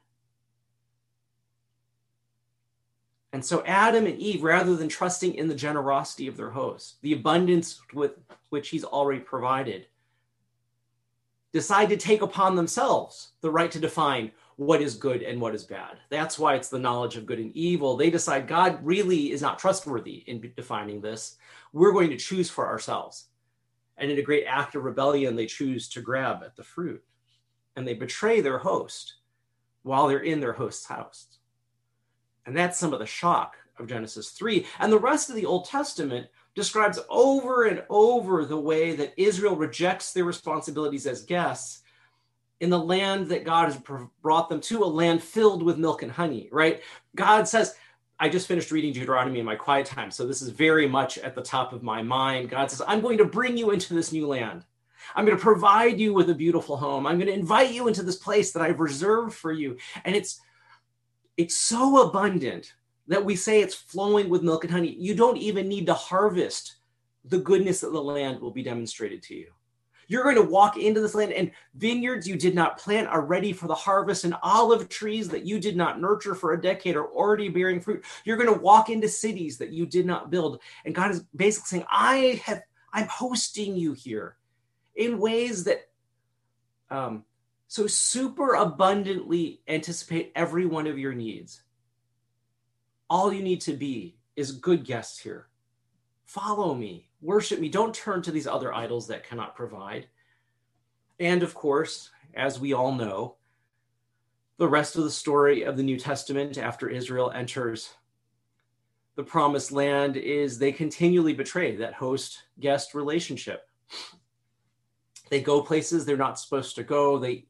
And 3.32 3.44
so 3.44 3.62
Adam 3.64 4.06
and 4.06 4.18
Eve, 4.18 4.42
rather 4.42 4.74
than 4.74 4.88
trusting 4.88 5.34
in 5.34 5.46
the 5.46 5.54
generosity 5.54 6.26
of 6.26 6.36
their 6.36 6.50
host, 6.50 6.96
the 7.02 7.12
abundance 7.12 7.80
with 7.94 8.12
which 8.48 8.70
he's 8.70 8.84
already 8.84 9.20
provided, 9.20 9.86
decide 11.52 11.90
to 11.90 11.96
take 11.96 12.22
upon 12.22 12.56
themselves 12.56 13.32
the 13.40 13.50
right 13.50 13.70
to 13.70 13.78
define 13.78 14.32
what 14.60 14.82
is 14.82 14.94
good 14.94 15.22
and 15.22 15.40
what 15.40 15.54
is 15.54 15.64
bad. 15.64 15.96
That's 16.10 16.38
why 16.38 16.54
it's 16.54 16.68
the 16.68 16.78
knowledge 16.78 17.16
of 17.16 17.24
good 17.24 17.38
and 17.38 17.50
evil. 17.56 17.96
They 17.96 18.10
decide 18.10 18.46
God 18.46 18.78
really 18.84 19.32
is 19.32 19.40
not 19.40 19.58
trustworthy 19.58 20.22
in 20.26 20.52
defining 20.54 21.00
this. 21.00 21.38
We're 21.72 21.94
going 21.94 22.10
to 22.10 22.18
choose 22.18 22.50
for 22.50 22.68
ourselves. 22.68 23.28
And 23.96 24.10
in 24.10 24.18
a 24.18 24.22
great 24.22 24.44
act 24.46 24.74
of 24.74 24.84
rebellion, 24.84 25.34
they 25.34 25.46
choose 25.46 25.88
to 25.88 26.02
grab 26.02 26.42
at 26.44 26.56
the 26.56 26.62
fruit 26.62 27.02
and 27.74 27.88
they 27.88 27.94
betray 27.94 28.42
their 28.42 28.58
host 28.58 29.14
while 29.82 30.08
they're 30.08 30.18
in 30.18 30.40
their 30.40 30.52
host's 30.52 30.84
house. 30.84 31.38
And 32.44 32.54
that's 32.54 32.78
some 32.78 32.92
of 32.92 32.98
the 32.98 33.06
shock 33.06 33.56
of 33.78 33.86
Genesis 33.86 34.32
3. 34.32 34.66
And 34.78 34.92
the 34.92 34.98
rest 34.98 35.30
of 35.30 35.36
the 35.36 35.46
Old 35.46 35.64
Testament 35.64 36.26
describes 36.54 36.98
over 37.08 37.64
and 37.64 37.82
over 37.88 38.44
the 38.44 38.60
way 38.60 38.94
that 38.94 39.14
Israel 39.16 39.56
rejects 39.56 40.12
their 40.12 40.24
responsibilities 40.24 41.06
as 41.06 41.22
guests 41.24 41.80
in 42.60 42.70
the 42.70 42.78
land 42.78 43.28
that 43.28 43.44
God 43.44 43.72
has 43.72 43.80
brought 44.22 44.48
them 44.48 44.60
to, 44.60 44.84
a 44.84 44.86
land 44.86 45.22
filled 45.22 45.62
with 45.62 45.78
milk 45.78 46.02
and 46.02 46.12
honey, 46.12 46.48
right? 46.52 46.82
God 47.16 47.48
says, 47.48 47.74
I 48.18 48.28
just 48.28 48.46
finished 48.46 48.70
reading 48.70 48.92
Deuteronomy 48.92 49.40
in 49.40 49.46
my 49.46 49.56
quiet 49.56 49.86
time, 49.86 50.10
so 50.10 50.26
this 50.26 50.42
is 50.42 50.50
very 50.50 50.86
much 50.86 51.16
at 51.18 51.34
the 51.34 51.42
top 51.42 51.72
of 51.72 51.82
my 51.82 52.02
mind. 52.02 52.50
God 52.50 52.70
says, 52.70 52.82
I'm 52.86 53.00
going 53.00 53.18
to 53.18 53.24
bring 53.24 53.56
you 53.56 53.70
into 53.70 53.94
this 53.94 54.12
new 54.12 54.26
land. 54.26 54.64
I'm 55.14 55.24
going 55.24 55.36
to 55.36 55.42
provide 55.42 55.98
you 55.98 56.12
with 56.12 56.28
a 56.28 56.34
beautiful 56.34 56.76
home. 56.76 57.06
I'm 57.06 57.16
going 57.16 57.28
to 57.28 57.32
invite 57.32 57.72
you 57.72 57.88
into 57.88 58.02
this 58.02 58.16
place 58.16 58.52
that 58.52 58.62
I've 58.62 58.80
reserved 58.80 59.34
for 59.34 59.52
you. 59.52 59.78
And 60.04 60.14
it's 60.14 60.40
it's 61.36 61.56
so 61.56 62.06
abundant 62.06 62.74
that 63.08 63.24
we 63.24 63.34
say 63.34 63.62
it's 63.62 63.74
flowing 63.74 64.28
with 64.28 64.42
milk 64.42 64.64
and 64.64 64.72
honey. 64.72 64.94
You 64.98 65.14
don't 65.14 65.38
even 65.38 65.68
need 65.68 65.86
to 65.86 65.94
harvest 65.94 66.76
the 67.24 67.38
goodness 67.38 67.82
of 67.82 67.92
the 67.92 68.02
land 68.02 68.40
will 68.40 68.50
be 68.50 68.62
demonstrated 68.62 69.22
to 69.24 69.34
you. 69.34 69.50
You're 70.10 70.24
going 70.24 70.34
to 70.34 70.42
walk 70.42 70.76
into 70.76 71.00
this 71.00 71.14
land, 71.14 71.32
and 71.32 71.52
vineyards 71.76 72.26
you 72.26 72.34
did 72.34 72.52
not 72.52 72.78
plant 72.78 73.06
are 73.06 73.24
ready 73.24 73.52
for 73.52 73.68
the 73.68 73.76
harvest, 73.76 74.24
and 74.24 74.34
olive 74.42 74.88
trees 74.88 75.28
that 75.28 75.46
you 75.46 75.60
did 75.60 75.76
not 75.76 76.00
nurture 76.00 76.34
for 76.34 76.52
a 76.52 76.60
decade 76.60 76.96
are 76.96 77.06
already 77.06 77.48
bearing 77.48 77.80
fruit. 77.80 78.04
You're 78.24 78.36
going 78.36 78.52
to 78.52 78.60
walk 78.60 78.90
into 78.90 79.08
cities 79.08 79.56
that 79.58 79.72
you 79.72 79.86
did 79.86 80.06
not 80.06 80.28
build. 80.28 80.62
And 80.84 80.96
God 80.96 81.12
is 81.12 81.20
basically 81.36 81.78
saying, 81.78 81.86
I 81.88 82.42
have, 82.44 82.60
I'm 82.92 83.06
hosting 83.06 83.76
you 83.76 83.92
here 83.92 84.34
in 84.96 85.20
ways 85.20 85.62
that 85.62 85.88
um, 86.90 87.22
so 87.68 87.86
super 87.86 88.54
abundantly 88.54 89.60
anticipate 89.68 90.32
every 90.34 90.66
one 90.66 90.88
of 90.88 90.98
your 90.98 91.14
needs. 91.14 91.62
All 93.08 93.32
you 93.32 93.44
need 93.44 93.60
to 93.60 93.74
be 93.74 94.16
is 94.34 94.50
good 94.50 94.84
guests 94.84 95.20
here. 95.20 95.46
Follow 96.24 96.74
me 96.74 97.09
worship 97.20 97.60
me. 97.60 97.68
Don't 97.68 97.94
turn 97.94 98.22
to 98.22 98.30
these 98.30 98.46
other 98.46 98.74
idols 98.74 99.06
that 99.08 99.26
cannot 99.26 99.56
provide. 99.56 100.06
And 101.18 101.42
of 101.42 101.54
course, 101.54 102.10
as 102.34 102.58
we 102.58 102.72
all 102.72 102.92
know, 102.92 103.36
the 104.58 104.68
rest 104.68 104.96
of 104.96 105.04
the 105.04 105.10
story 105.10 105.62
of 105.62 105.76
the 105.76 105.82
New 105.82 105.98
Testament 105.98 106.58
after 106.58 106.88
Israel 106.88 107.30
enters 107.30 107.94
the 109.16 109.22
promised 109.22 109.72
land 109.72 110.16
is 110.16 110.58
they 110.58 110.72
continually 110.72 111.32
betray 111.32 111.76
that 111.76 111.94
host 111.94 112.44
guest 112.58 112.94
relationship. 112.94 113.68
They 115.28 115.42
go 115.42 115.62
places 115.62 116.04
they're 116.04 116.16
not 116.16 116.38
supposed 116.38 116.74
to 116.76 116.82
go. 116.82 117.18
They 117.18 117.46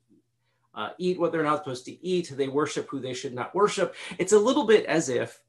uh, 0.75 0.91
eat 0.99 1.19
what 1.19 1.33
they're 1.33 1.43
not 1.43 1.59
supposed 1.59 1.85
to 1.87 2.05
eat. 2.05 2.33
They 2.35 2.49
worship 2.49 2.89
who 2.89 3.01
they 3.01 3.15
should 3.15 3.35
not 3.35 3.55
worship. 3.55 3.95
It's 4.19 4.33
a 4.33 4.39
little 4.39 4.67
bit 4.67 4.85
as 4.87 5.09
if 5.09 5.41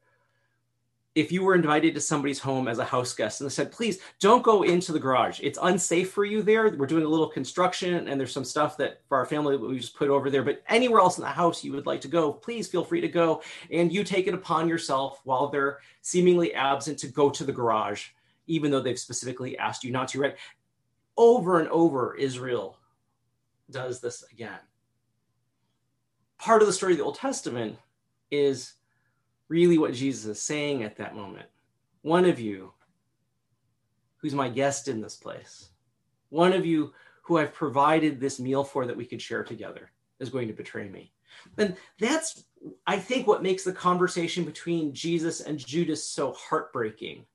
if 1.14 1.32
you 1.32 1.44
were 1.44 1.56
invited 1.56 1.94
to 1.94 2.00
somebody's 2.00 2.40
home 2.40 2.70
as 2.70 2.80
a 2.80 2.86
house 2.86 3.14
guest 3.14 3.42
and 3.42 3.50
they 3.50 3.54
said, 3.54 3.72
please 3.72 4.00
don't 4.20 4.44
go 4.44 4.64
into 4.64 4.94
the 4.94 5.00
garage. 5.00 5.42
It's 5.44 5.60
unsafe 5.62 6.12
for 6.12 6.24
you 6.24 6.42
there. 6.42 6.70
We're 6.70 6.86
doing 6.86 7.04
a 7.04 7.10
little 7.10 7.28
construction 7.28 8.08
and 8.08 8.20
there's 8.20 8.32
some 8.32 8.46
stuff 8.46 8.78
that 8.78 9.02
for 9.10 9.18
our 9.18 9.26
family 9.26 9.58
we 9.58 9.78
just 9.78 9.96
put 9.96 10.10
over 10.10 10.30
there. 10.30 10.44
But 10.44 10.64
anywhere 10.70 11.02
else 11.02 11.18
in 11.18 11.24
the 11.24 11.30
house 11.30 11.66
you 11.66 11.74
would 11.74 11.86
like 11.86 12.00
to 12.02 12.08
go, 12.08 12.32
please 12.32 12.70
feel 12.70 12.86
free 12.86 13.02
to 13.02 13.10
go. 13.10 13.42
And 13.72 13.92
you 13.92 14.06
take 14.06 14.28
it 14.28 14.34
upon 14.34 14.70
yourself 14.70 15.20
while 15.26 15.50
they're 15.50 15.80
seemingly 16.02 16.54
absent 16.54 16.98
to 17.00 17.08
go 17.08 17.30
to 17.30 17.44
the 17.44 17.52
garage, 17.52 18.08
even 18.48 18.72
though 18.72 18.82
they've 18.82 18.98
specifically 18.98 19.58
asked 19.58 19.84
you 19.84 19.92
not 19.92 20.08
to, 20.10 20.22
right? 20.22 20.38
Over 21.18 21.60
and 21.60 21.68
over, 21.70 22.16
Israel 22.16 22.78
does 23.70 24.00
this 24.00 24.24
again. 24.32 24.60
Part 26.38 26.62
of 26.62 26.68
the 26.68 26.74
story 26.74 26.94
of 26.94 27.00
the 27.00 27.04
Old 27.04 27.16
Testament 27.16 27.78
is 28.32 28.76
really 29.52 29.78
what 29.78 29.94
Jesus 29.94 30.26
is 30.26 30.42
saying 30.42 30.82
at 30.82 30.96
that 30.96 31.14
moment. 31.14 31.46
One 32.04 32.24
of 32.24 32.40
you 32.40 32.72
who's 34.16 34.34
my 34.34 34.48
guest 34.48 34.88
in 34.88 35.02
this 35.02 35.18
place, 35.18 35.72
one 36.30 36.54
of 36.54 36.66
you 36.66 36.94
who 37.22 37.38
I've 37.38 37.54
provided 37.54 38.18
this 38.18 38.40
meal 38.40 38.64
for 38.64 38.86
that 38.86 38.96
we 38.96 39.06
could 39.06 39.22
share 39.22 39.44
together 39.44 39.92
is 40.22 40.30
going 40.30 40.48
to 40.48 40.54
betray 40.54 40.88
me. 40.88 41.12
And 41.58 41.76
that's, 42.00 42.46
I 42.88 42.98
think, 42.98 43.28
what 43.28 43.44
makes 43.44 43.66
the 43.66 43.74
conversation 43.74 44.46
between 44.46 44.94
Jesus 44.94 45.42
and 45.42 45.60
Judas 45.60 46.02
so 46.02 46.32
heartbreaking 46.32 47.26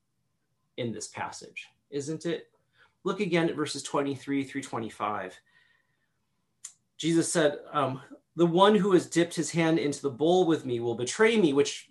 in 0.78 0.92
this 0.92 1.08
passage, 1.08 1.66
isn't 1.90 2.24
it? 2.24 2.48
Look 3.04 3.20
again 3.20 3.50
at 3.50 3.56
verses 3.56 3.82
23 3.82 4.42
through 4.42 4.62
25. 4.62 5.38
Jesus 6.96 7.30
said, 7.30 7.58
um, 7.74 8.00
The 8.36 8.46
one 8.46 8.74
who 8.74 8.92
has 8.92 9.06
dipped 9.06 9.34
his 9.34 9.50
hand 9.50 9.78
into 9.78 10.00
the 10.00 10.10
bowl 10.10 10.46
with 10.46 10.64
me 10.64 10.80
will 10.80 10.94
betray 10.94 11.38
me, 11.38 11.52
which 11.52 11.90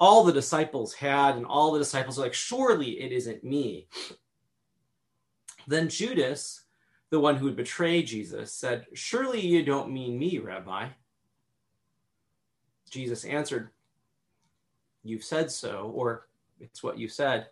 all 0.00 0.24
the 0.24 0.32
disciples 0.32 0.94
had, 0.94 1.36
and 1.36 1.44
all 1.44 1.72
the 1.72 1.78
disciples 1.78 2.18
are 2.18 2.22
like, 2.22 2.34
surely 2.34 3.00
it 3.02 3.12
isn't 3.12 3.44
me. 3.44 3.86
Then 5.68 5.90
Judas, 5.90 6.64
the 7.10 7.20
one 7.20 7.36
who 7.36 7.44
would 7.44 7.56
betray 7.56 8.02
Jesus, 8.02 8.54
said, 8.54 8.86
Surely 8.94 9.40
you 9.40 9.62
don't 9.62 9.92
mean 9.92 10.18
me, 10.18 10.38
Rabbi. 10.38 10.88
Jesus 12.88 13.26
answered, 13.26 13.68
You've 15.04 15.22
said 15.22 15.50
so, 15.50 15.92
or 15.94 16.28
it's 16.60 16.82
what 16.82 16.98
you 16.98 17.06
said. 17.06 17.48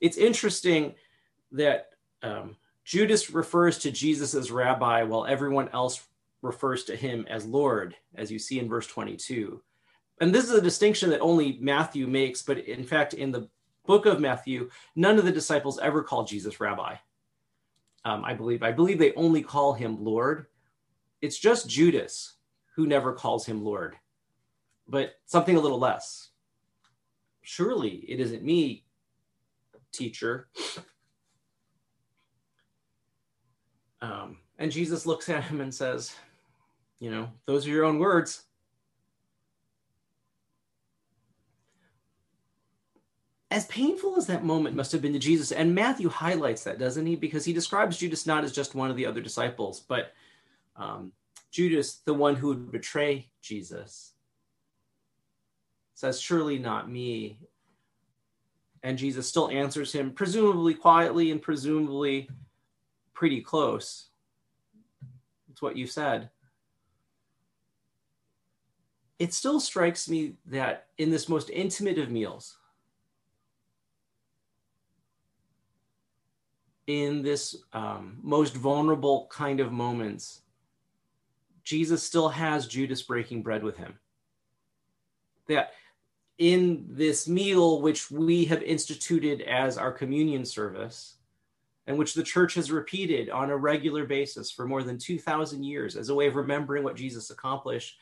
It's 0.00 0.16
interesting 0.16 0.94
that 1.52 1.90
um, 2.22 2.56
Judas 2.84 3.30
refers 3.30 3.78
to 3.78 3.92
Jesus 3.92 4.34
as 4.34 4.50
rabbi 4.50 5.04
while 5.04 5.24
everyone 5.24 5.68
else 5.72 6.04
refers 6.42 6.84
to 6.84 6.96
him 6.96 7.24
as 7.30 7.46
Lord, 7.46 7.94
as 8.16 8.30
you 8.30 8.40
see 8.40 8.58
in 8.58 8.68
verse 8.68 8.88
22 8.88 9.62
and 10.20 10.34
this 10.34 10.44
is 10.44 10.52
a 10.52 10.60
distinction 10.60 11.10
that 11.10 11.20
only 11.20 11.58
Matthew 11.60 12.06
makes, 12.06 12.42
but 12.42 12.58
in 12.58 12.84
fact, 12.84 13.14
in 13.14 13.32
the 13.32 13.48
book 13.86 14.06
of 14.06 14.20
Matthew, 14.20 14.70
none 14.94 15.18
of 15.18 15.24
the 15.24 15.32
disciples 15.32 15.78
ever 15.78 16.02
call 16.02 16.24
Jesus 16.24 16.60
rabbi. 16.60 16.96
Um, 18.04 18.24
I 18.24 18.34
believe. 18.34 18.62
I 18.62 18.72
believe 18.72 18.98
they 18.98 19.14
only 19.14 19.42
call 19.42 19.72
him 19.72 20.04
Lord. 20.04 20.46
It's 21.20 21.38
just 21.38 21.68
Judas 21.68 22.34
who 22.76 22.86
never 22.86 23.12
calls 23.12 23.46
him 23.46 23.64
Lord, 23.64 23.96
but 24.86 25.14
something 25.26 25.56
a 25.56 25.60
little 25.60 25.78
less. 25.78 26.30
Surely 27.42 28.04
it 28.08 28.20
isn't 28.20 28.42
me, 28.42 28.84
teacher. 29.92 30.48
Um, 34.02 34.38
and 34.58 34.70
Jesus 34.70 35.06
looks 35.06 35.28
at 35.28 35.44
him 35.44 35.60
and 35.60 35.74
says, 35.74 36.14
You 37.00 37.10
know, 37.10 37.30
those 37.46 37.66
are 37.66 37.70
your 37.70 37.84
own 37.84 37.98
words. 37.98 38.43
As 43.54 43.66
painful 43.66 44.16
as 44.16 44.26
that 44.26 44.42
moment 44.42 44.74
must 44.74 44.90
have 44.90 45.00
been 45.00 45.12
to 45.12 45.18
Jesus, 45.20 45.52
and 45.52 45.76
Matthew 45.76 46.08
highlights 46.08 46.64
that, 46.64 46.80
doesn't 46.80 47.06
he? 47.06 47.14
Because 47.14 47.44
he 47.44 47.52
describes 47.52 47.96
Judas 47.96 48.26
not 48.26 48.42
as 48.42 48.50
just 48.50 48.74
one 48.74 48.90
of 48.90 48.96
the 48.96 49.06
other 49.06 49.20
disciples, 49.20 49.78
but 49.78 50.12
um, 50.74 51.12
Judas, 51.52 51.98
the 52.04 52.14
one 52.14 52.34
who 52.34 52.48
would 52.48 52.72
betray 52.72 53.28
Jesus, 53.42 54.14
says, 55.94 56.20
Surely 56.20 56.58
not 56.58 56.90
me. 56.90 57.38
And 58.82 58.98
Jesus 58.98 59.28
still 59.28 59.48
answers 59.48 59.92
him, 59.92 60.10
presumably 60.10 60.74
quietly 60.74 61.30
and 61.30 61.40
presumably 61.40 62.28
pretty 63.12 63.40
close. 63.40 64.08
It's 65.52 65.62
what 65.62 65.76
you 65.76 65.86
said. 65.86 66.28
It 69.20 69.32
still 69.32 69.60
strikes 69.60 70.08
me 70.08 70.32
that 70.46 70.88
in 70.98 71.12
this 71.12 71.28
most 71.28 71.50
intimate 71.50 72.00
of 72.00 72.10
meals, 72.10 72.56
in 76.86 77.22
this 77.22 77.56
um, 77.72 78.18
most 78.22 78.54
vulnerable 78.54 79.26
kind 79.30 79.60
of 79.60 79.72
moments, 79.72 80.42
Jesus 81.62 82.02
still 82.02 82.28
has 82.28 82.66
Judas 82.66 83.02
breaking 83.02 83.42
bread 83.42 83.62
with 83.62 83.76
him. 83.76 83.94
That 85.48 85.72
in 86.38 86.84
this 86.88 87.28
meal, 87.28 87.80
which 87.80 88.10
we 88.10 88.44
have 88.46 88.62
instituted 88.62 89.42
as 89.42 89.78
our 89.78 89.92
communion 89.92 90.44
service, 90.44 91.16
and 91.86 91.98
which 91.98 92.14
the 92.14 92.22
church 92.22 92.54
has 92.54 92.70
repeated 92.70 93.28
on 93.28 93.50
a 93.50 93.56
regular 93.56 94.06
basis 94.06 94.50
for 94.50 94.66
more 94.66 94.82
than 94.82 94.98
2,000 94.98 95.62
years 95.62 95.96
as 95.96 96.08
a 96.08 96.14
way 96.14 96.26
of 96.26 96.36
remembering 96.36 96.82
what 96.82 96.96
Jesus 96.96 97.30
accomplished, 97.30 97.98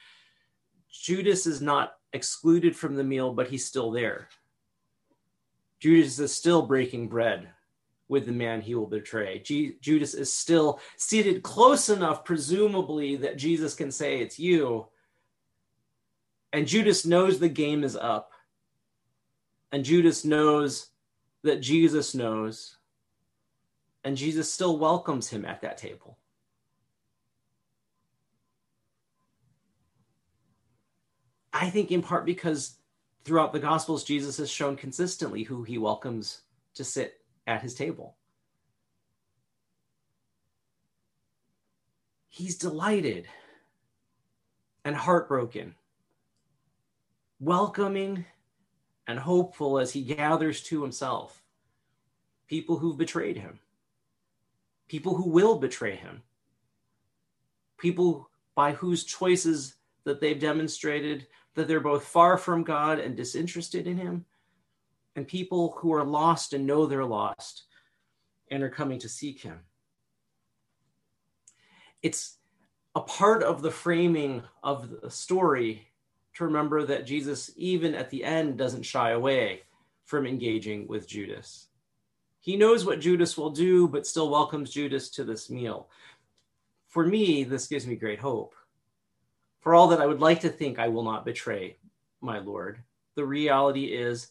Judas 0.91 1.47
is 1.47 1.61
not 1.61 1.95
excluded 2.13 2.77
from 2.77 2.95
the 2.95 3.05
meal, 3.05 3.33
but 3.33 3.49
he's 3.49 3.65
still 3.65 3.91
there. 3.91 4.29
Judas 5.81 6.19
is 6.21 6.33
still 6.33 6.63
breaking 6.63 7.09
bread 7.09 7.49
with 8.13 8.27
the 8.27 8.33
man 8.33 8.61
he 8.61 8.75
will 8.75 8.87
betray. 8.87 9.39
G- 9.39 9.77
Judas 9.81 10.13
is 10.13 10.31
still 10.31 10.79
seated 10.99 11.43
close 11.43 11.89
enough, 11.89 12.27
presumably, 12.27 13.17
that 13.17 13.39
Jesus 13.39 13.75
can 13.75 13.91
say, 13.91 14.21
It's 14.21 14.39
you. 14.39 14.87
And 16.53 16.69
Judas 16.69 17.07
knows 17.07 17.39
the 17.39 17.49
game 17.49 17.83
is 17.83 17.97
up. 17.97 18.33
And 19.73 19.83
Judas 19.83 20.27
knows 20.27 20.91
that 21.43 21.63
Jesus 21.63 22.15
knows. 22.15 22.77
And 24.05 24.15
Jesus 24.15 24.53
still 24.53 24.79
welcomes 24.79 25.29
him 25.29 25.47
at 25.47 25.63
that 25.63 25.79
table. 25.79 26.19
I 31.55 31.71
think 31.71 31.91
in 31.91 32.03
part 32.03 32.27
because 32.27 32.77
throughout 33.25 33.55
the 33.55 33.59
Gospels, 33.59 34.05
Jesus 34.05 34.37
has 34.37 34.51
shown 34.51 34.77
consistently 34.77 35.45
who 35.45 35.63
he 35.63 35.79
welcomes 35.79 36.43
to 36.75 36.85
sit 36.85 37.22
at 37.47 37.63
his 37.63 37.75
table. 37.75 38.17
He's 42.29 42.57
delighted 42.57 43.27
and 44.85 44.97
heartbroken, 44.97 45.75
welcoming 47.41 48.25
and 49.07 49.19
hopeful 49.19 49.79
as 49.79 49.93
he 49.93 50.03
gathers 50.03 50.63
to 50.65 50.83
himself 50.83 51.43
people 52.49 52.77
who've 52.77 52.99
betrayed 52.99 53.37
him, 53.37 53.59
people 54.89 55.15
who 55.15 55.29
will 55.29 55.59
betray 55.59 55.97
him, 55.97 56.23
people 57.79 58.29
by 58.55 58.73
whose 58.73 59.05
choices 59.05 59.77
that 60.05 60.21
they've 60.21 60.39
demonstrated 60.39 61.27
that 61.55 61.67
they're 61.67 61.81
both 61.81 62.05
far 62.05 62.37
from 62.37 62.63
God 62.63 62.99
and 62.99 63.17
disinterested 63.17 63.87
in 63.87 63.97
him, 63.97 64.27
and 65.17 65.27
people 65.27 65.77
who 65.79 65.93
are 65.93 66.05
lost 66.05 66.53
and 66.53 66.67
know 66.67 66.87
they're 66.87 67.05
lost 67.05 67.65
and 68.51 68.63
are 68.63 68.71
coming 68.71 68.99
to 69.01 69.09
seek 69.09 69.41
him. 69.41 69.61
It's 72.03 72.39
a 72.95 73.01
part 73.01 73.43
of 73.43 73.63
the 73.63 73.71
framing 73.71 74.43
of 74.63 75.01
the 75.01 75.11
story 75.11 75.89
to 76.35 76.45
remember 76.45 76.85
that 76.85 77.07
Jesus, 77.07 77.51
even 77.57 77.95
at 77.95 78.11
the 78.11 78.25
end, 78.25 78.57
doesn't 78.57 78.83
shy 78.83 79.11
away 79.11 79.63
from 80.05 80.27
engaging 80.27 80.87
with 80.89 81.09
Judas. 81.09 81.69
He 82.41 82.57
knows 82.57 82.85
what 82.85 83.01
Judas 83.01 83.39
will 83.39 83.51
do, 83.51 83.87
but 83.87 84.07
still 84.07 84.31
welcomes 84.31 84.71
Judas 84.71 85.11
to 85.11 85.25
this 85.25 85.49
meal. 85.49 85.89
For 86.89 87.07
me, 87.07 87.45
this 87.45 87.69
gives 87.69 87.87
me 87.87 87.95
great 87.95 88.19
hope. 88.19 88.55
For 89.61 89.75
all 89.75 89.87
that 89.89 90.01
I 90.01 90.07
would 90.07 90.21
like 90.21 90.41
to 90.41 90.49
think 90.49 90.79
I 90.79 90.89
will 90.89 91.05
not 91.05 91.25
betray 91.25 91.79
my 92.21 92.41
Lord, 92.41 92.83
the 93.15 93.25
reality 93.25 93.85
is 93.85 94.29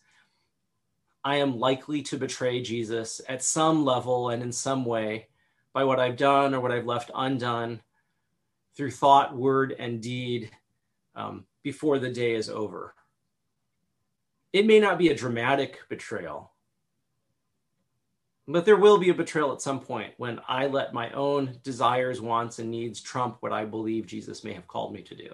I 1.23 1.37
am 1.37 1.59
likely 1.59 2.01
to 2.03 2.17
betray 2.17 2.61
Jesus 2.61 3.21
at 3.29 3.43
some 3.43 3.85
level 3.85 4.29
and 4.29 4.41
in 4.41 4.51
some 4.51 4.85
way 4.85 5.27
by 5.73 5.83
what 5.83 5.99
I've 5.99 6.17
done 6.17 6.53
or 6.53 6.59
what 6.59 6.71
I've 6.71 6.85
left 6.85 7.11
undone 7.13 7.81
through 8.75 8.91
thought, 8.91 9.35
word, 9.35 9.75
and 9.77 10.01
deed 10.01 10.49
um, 11.15 11.45
before 11.63 11.99
the 11.99 12.09
day 12.09 12.33
is 12.33 12.49
over. 12.49 12.95
It 14.53 14.65
may 14.65 14.79
not 14.79 14.97
be 14.97 15.09
a 15.09 15.15
dramatic 15.15 15.79
betrayal, 15.89 16.51
but 18.47 18.65
there 18.65 18.77
will 18.77 18.97
be 18.97 19.09
a 19.09 19.13
betrayal 19.13 19.53
at 19.53 19.61
some 19.61 19.79
point 19.79 20.13
when 20.17 20.39
I 20.47 20.67
let 20.67 20.93
my 20.93 21.11
own 21.11 21.59
desires, 21.63 22.19
wants, 22.19 22.59
and 22.59 22.71
needs 22.71 22.99
trump 22.99 23.37
what 23.39 23.53
I 23.53 23.65
believe 23.65 24.07
Jesus 24.07 24.43
may 24.43 24.53
have 24.53 24.67
called 24.67 24.93
me 24.93 25.01
to 25.03 25.15
do. 25.15 25.29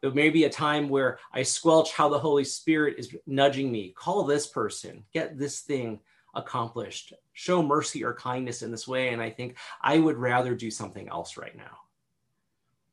There 0.00 0.10
may 0.10 0.30
be 0.30 0.44
a 0.44 0.50
time 0.50 0.88
where 0.88 1.18
I 1.32 1.42
squelch 1.42 1.92
how 1.92 2.08
the 2.08 2.18
Holy 2.18 2.44
Spirit 2.44 2.96
is 2.98 3.14
nudging 3.26 3.72
me. 3.72 3.94
Call 3.96 4.24
this 4.24 4.46
person, 4.46 5.04
get 5.12 5.38
this 5.38 5.60
thing 5.60 6.00
accomplished, 6.34 7.14
show 7.32 7.62
mercy 7.62 8.04
or 8.04 8.14
kindness 8.14 8.62
in 8.62 8.70
this 8.70 8.86
way. 8.86 9.08
And 9.08 9.22
I 9.22 9.30
think 9.30 9.56
I 9.80 9.98
would 9.98 10.18
rather 10.18 10.54
do 10.54 10.70
something 10.70 11.08
else 11.08 11.36
right 11.36 11.56
now. 11.56 11.78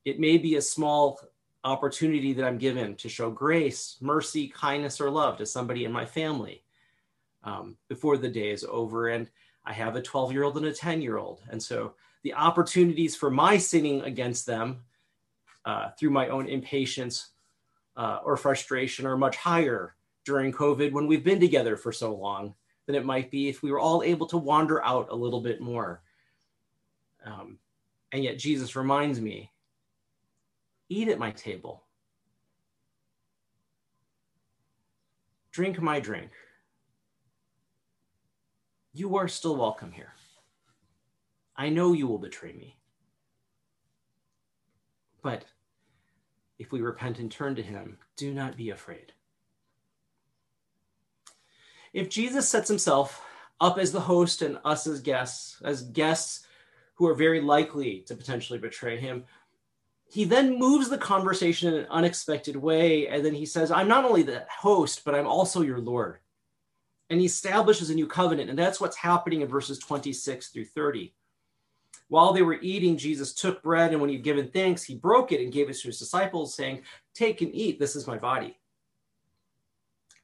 It 0.05 0.19
may 0.19 0.37
be 0.37 0.55
a 0.55 0.61
small 0.61 1.19
opportunity 1.63 2.33
that 2.33 2.45
I'm 2.45 2.57
given 2.57 2.95
to 2.95 3.09
show 3.09 3.29
grace, 3.31 3.97
mercy, 4.01 4.47
kindness, 4.47 4.99
or 4.99 5.09
love 5.09 5.37
to 5.37 5.45
somebody 5.45 5.85
in 5.85 5.91
my 5.91 6.05
family 6.05 6.63
um, 7.43 7.77
before 7.87 8.17
the 8.17 8.29
day 8.29 8.51
is 8.51 8.65
over. 8.67 9.09
And 9.09 9.29
I 9.65 9.73
have 9.73 9.95
a 9.95 10.01
12 10.01 10.31
year 10.31 10.43
old 10.43 10.57
and 10.57 10.65
a 10.65 10.73
10 10.73 11.01
year 11.01 11.17
old. 11.17 11.41
And 11.49 11.61
so 11.61 11.93
the 12.23 12.33
opportunities 12.33 13.15
for 13.15 13.29
my 13.29 13.57
sinning 13.57 14.01
against 14.01 14.45
them 14.45 14.81
uh, 15.65 15.89
through 15.97 16.09
my 16.09 16.29
own 16.29 16.47
impatience 16.47 17.29
uh, 17.95 18.19
or 18.23 18.37
frustration 18.37 19.05
are 19.05 19.17
much 19.17 19.37
higher 19.37 19.95
during 20.25 20.51
COVID 20.51 20.91
when 20.91 21.07
we've 21.07 21.23
been 21.23 21.39
together 21.39 21.77
for 21.77 21.91
so 21.91 22.13
long 22.15 22.53
than 22.85 22.95
it 22.95 23.05
might 23.05 23.31
be 23.31 23.49
if 23.49 23.63
we 23.63 23.71
were 23.71 23.79
all 23.79 24.03
able 24.03 24.27
to 24.27 24.37
wander 24.37 24.83
out 24.83 25.07
a 25.09 25.15
little 25.15 25.41
bit 25.41 25.61
more. 25.61 26.01
Um, 27.25 27.57
and 28.11 28.23
yet, 28.23 28.37
Jesus 28.37 28.75
reminds 28.75 29.21
me 29.21 29.51
eat 30.89 31.07
at 31.07 31.19
my 31.19 31.31
table, 31.31 31.83
drink 35.51 35.81
my 35.81 35.99
drink. 35.99 36.31
You 38.93 39.15
are 39.17 39.27
still 39.27 39.55
welcome 39.55 39.91
here. 39.91 40.13
I 41.55 41.69
know 41.69 41.93
you 41.93 42.07
will 42.07 42.19
betray 42.19 42.53
me. 42.53 42.77
But 45.23 45.45
if 46.63 46.71
we 46.71 46.81
repent 46.81 47.19
and 47.19 47.29
turn 47.29 47.55
to 47.55 47.61
him, 47.61 47.97
do 48.15 48.33
not 48.33 48.55
be 48.55 48.69
afraid. 48.69 49.11
If 51.91 52.09
Jesus 52.09 52.47
sets 52.47 52.69
himself 52.69 53.21
up 53.59 53.77
as 53.77 53.91
the 53.91 53.99
host 53.99 54.41
and 54.41 54.57
us 54.63 54.87
as 54.87 55.01
guests, 55.01 55.61
as 55.63 55.83
guests 55.83 56.47
who 56.95 57.07
are 57.07 57.13
very 57.13 57.41
likely 57.41 57.99
to 58.07 58.15
potentially 58.15 58.59
betray 58.59 58.97
him, 58.97 59.25
he 60.05 60.23
then 60.23 60.57
moves 60.57 60.89
the 60.89 60.97
conversation 60.97 61.73
in 61.73 61.81
an 61.81 61.87
unexpected 61.89 62.55
way. 62.55 63.07
And 63.07 63.25
then 63.25 63.33
he 63.33 63.45
says, 63.45 63.69
I'm 63.69 63.87
not 63.87 64.05
only 64.05 64.23
the 64.23 64.45
host, 64.49 65.03
but 65.03 65.15
I'm 65.15 65.27
also 65.27 65.61
your 65.61 65.79
Lord. 65.79 66.19
And 67.09 67.19
he 67.19 67.25
establishes 67.25 67.89
a 67.89 67.95
new 67.95 68.07
covenant. 68.07 68.49
And 68.49 68.57
that's 68.57 68.79
what's 68.79 68.95
happening 68.95 69.41
in 69.41 69.47
verses 69.49 69.79
26 69.79 70.47
through 70.47 70.65
30. 70.65 71.13
While 72.13 72.31
they 72.31 72.43
were 72.43 72.59
eating, 72.61 72.95
Jesus 72.95 73.33
took 73.33 73.63
bread, 73.63 73.91
and 73.91 73.99
when 73.99 74.11
he'd 74.11 74.23
given 74.23 74.47
thanks, 74.47 74.83
he 74.83 74.93
broke 74.93 75.31
it 75.31 75.41
and 75.41 75.51
gave 75.51 75.67
it 75.67 75.77
to 75.77 75.87
his 75.87 75.97
disciples, 75.97 76.53
saying, 76.53 76.83
Take 77.15 77.41
and 77.41 77.49
eat, 77.55 77.79
this 77.79 77.95
is 77.95 78.05
my 78.05 78.19
body. 78.19 78.59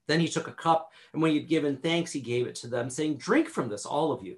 Then 0.06 0.20
he 0.20 0.28
took 0.28 0.48
a 0.48 0.52
cup, 0.52 0.92
and 1.14 1.20
when 1.20 1.32
he 1.32 1.40
had 1.40 1.50
given 1.50 1.78
thanks, 1.78 2.12
he 2.12 2.20
gave 2.20 2.46
it 2.46 2.54
to 2.58 2.68
them, 2.68 2.92
saying, 2.92 3.18
Drink 3.18 3.50
from 3.50 3.70
this, 3.70 3.88
all 3.88 4.12
of 4.12 4.24
you. 4.24 4.36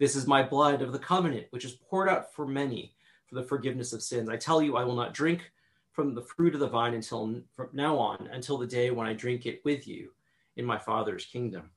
This 0.00 0.16
is 0.16 0.26
my 0.26 0.42
blood 0.42 0.82
of 0.82 0.90
the 0.90 0.98
covenant, 0.98 1.46
which 1.50 1.64
is 1.64 1.78
poured 1.88 2.08
out 2.08 2.34
for 2.34 2.48
many 2.48 2.96
for 3.28 3.36
the 3.36 3.44
forgiveness 3.44 3.92
of 3.92 4.02
sins. 4.02 4.28
I 4.28 4.36
tell 4.36 4.60
you, 4.60 4.76
I 4.76 4.82
will 4.82 4.96
not 4.96 5.14
drink 5.14 5.52
from 5.92 6.16
the 6.16 6.22
fruit 6.22 6.54
of 6.54 6.58
the 6.58 6.66
vine 6.66 6.94
until 6.94 7.42
from 7.54 7.68
now 7.72 7.96
on, 7.96 8.28
until 8.32 8.58
the 8.58 8.66
day 8.66 8.90
when 8.90 9.06
I 9.06 9.12
drink 9.12 9.46
it 9.46 9.64
with 9.64 9.86
you 9.86 10.10
in 10.56 10.64
my 10.64 10.78
Father's 10.78 11.26
kingdom. 11.26 11.70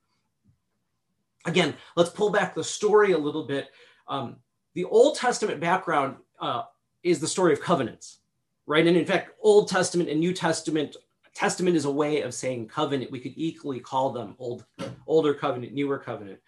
Again, 1.45 1.75
let's 1.95 2.09
pull 2.09 2.31
back 2.31 2.55
the 2.55 2.63
story 2.63 3.11
a 3.11 3.17
little 3.19 3.45
bit. 3.45 3.69
Um, 4.07 4.37
the 4.75 4.85
Old 4.85 5.17
Testament 5.17 5.59
background 5.59 6.17
uh, 6.39 6.63
is 7.01 7.19
the 7.19 7.27
story 7.27 7.53
of 7.53 7.61
covenants, 7.61 8.19
right? 8.67 8.85
And 8.85 8.95
in 8.95 9.05
fact, 9.05 9.31
Old 9.41 9.67
Testament 9.69 10.09
and 10.09 10.19
New 10.19 10.33
Testament 10.33 10.95
Testament 11.33 11.75
is 11.75 11.83
a 11.83 11.91
way 11.91 12.21
of 12.21 12.33
saying 12.33 12.69
covenant. 12.69 13.11
We 13.11 13.19
could 13.19 13.33
equally 13.35 13.81
call 13.81 14.11
them 14.11 14.35
old, 14.39 14.63
older 15.05 15.33
covenant, 15.33 15.73
newer 15.73 15.97
covenant. 15.97 16.39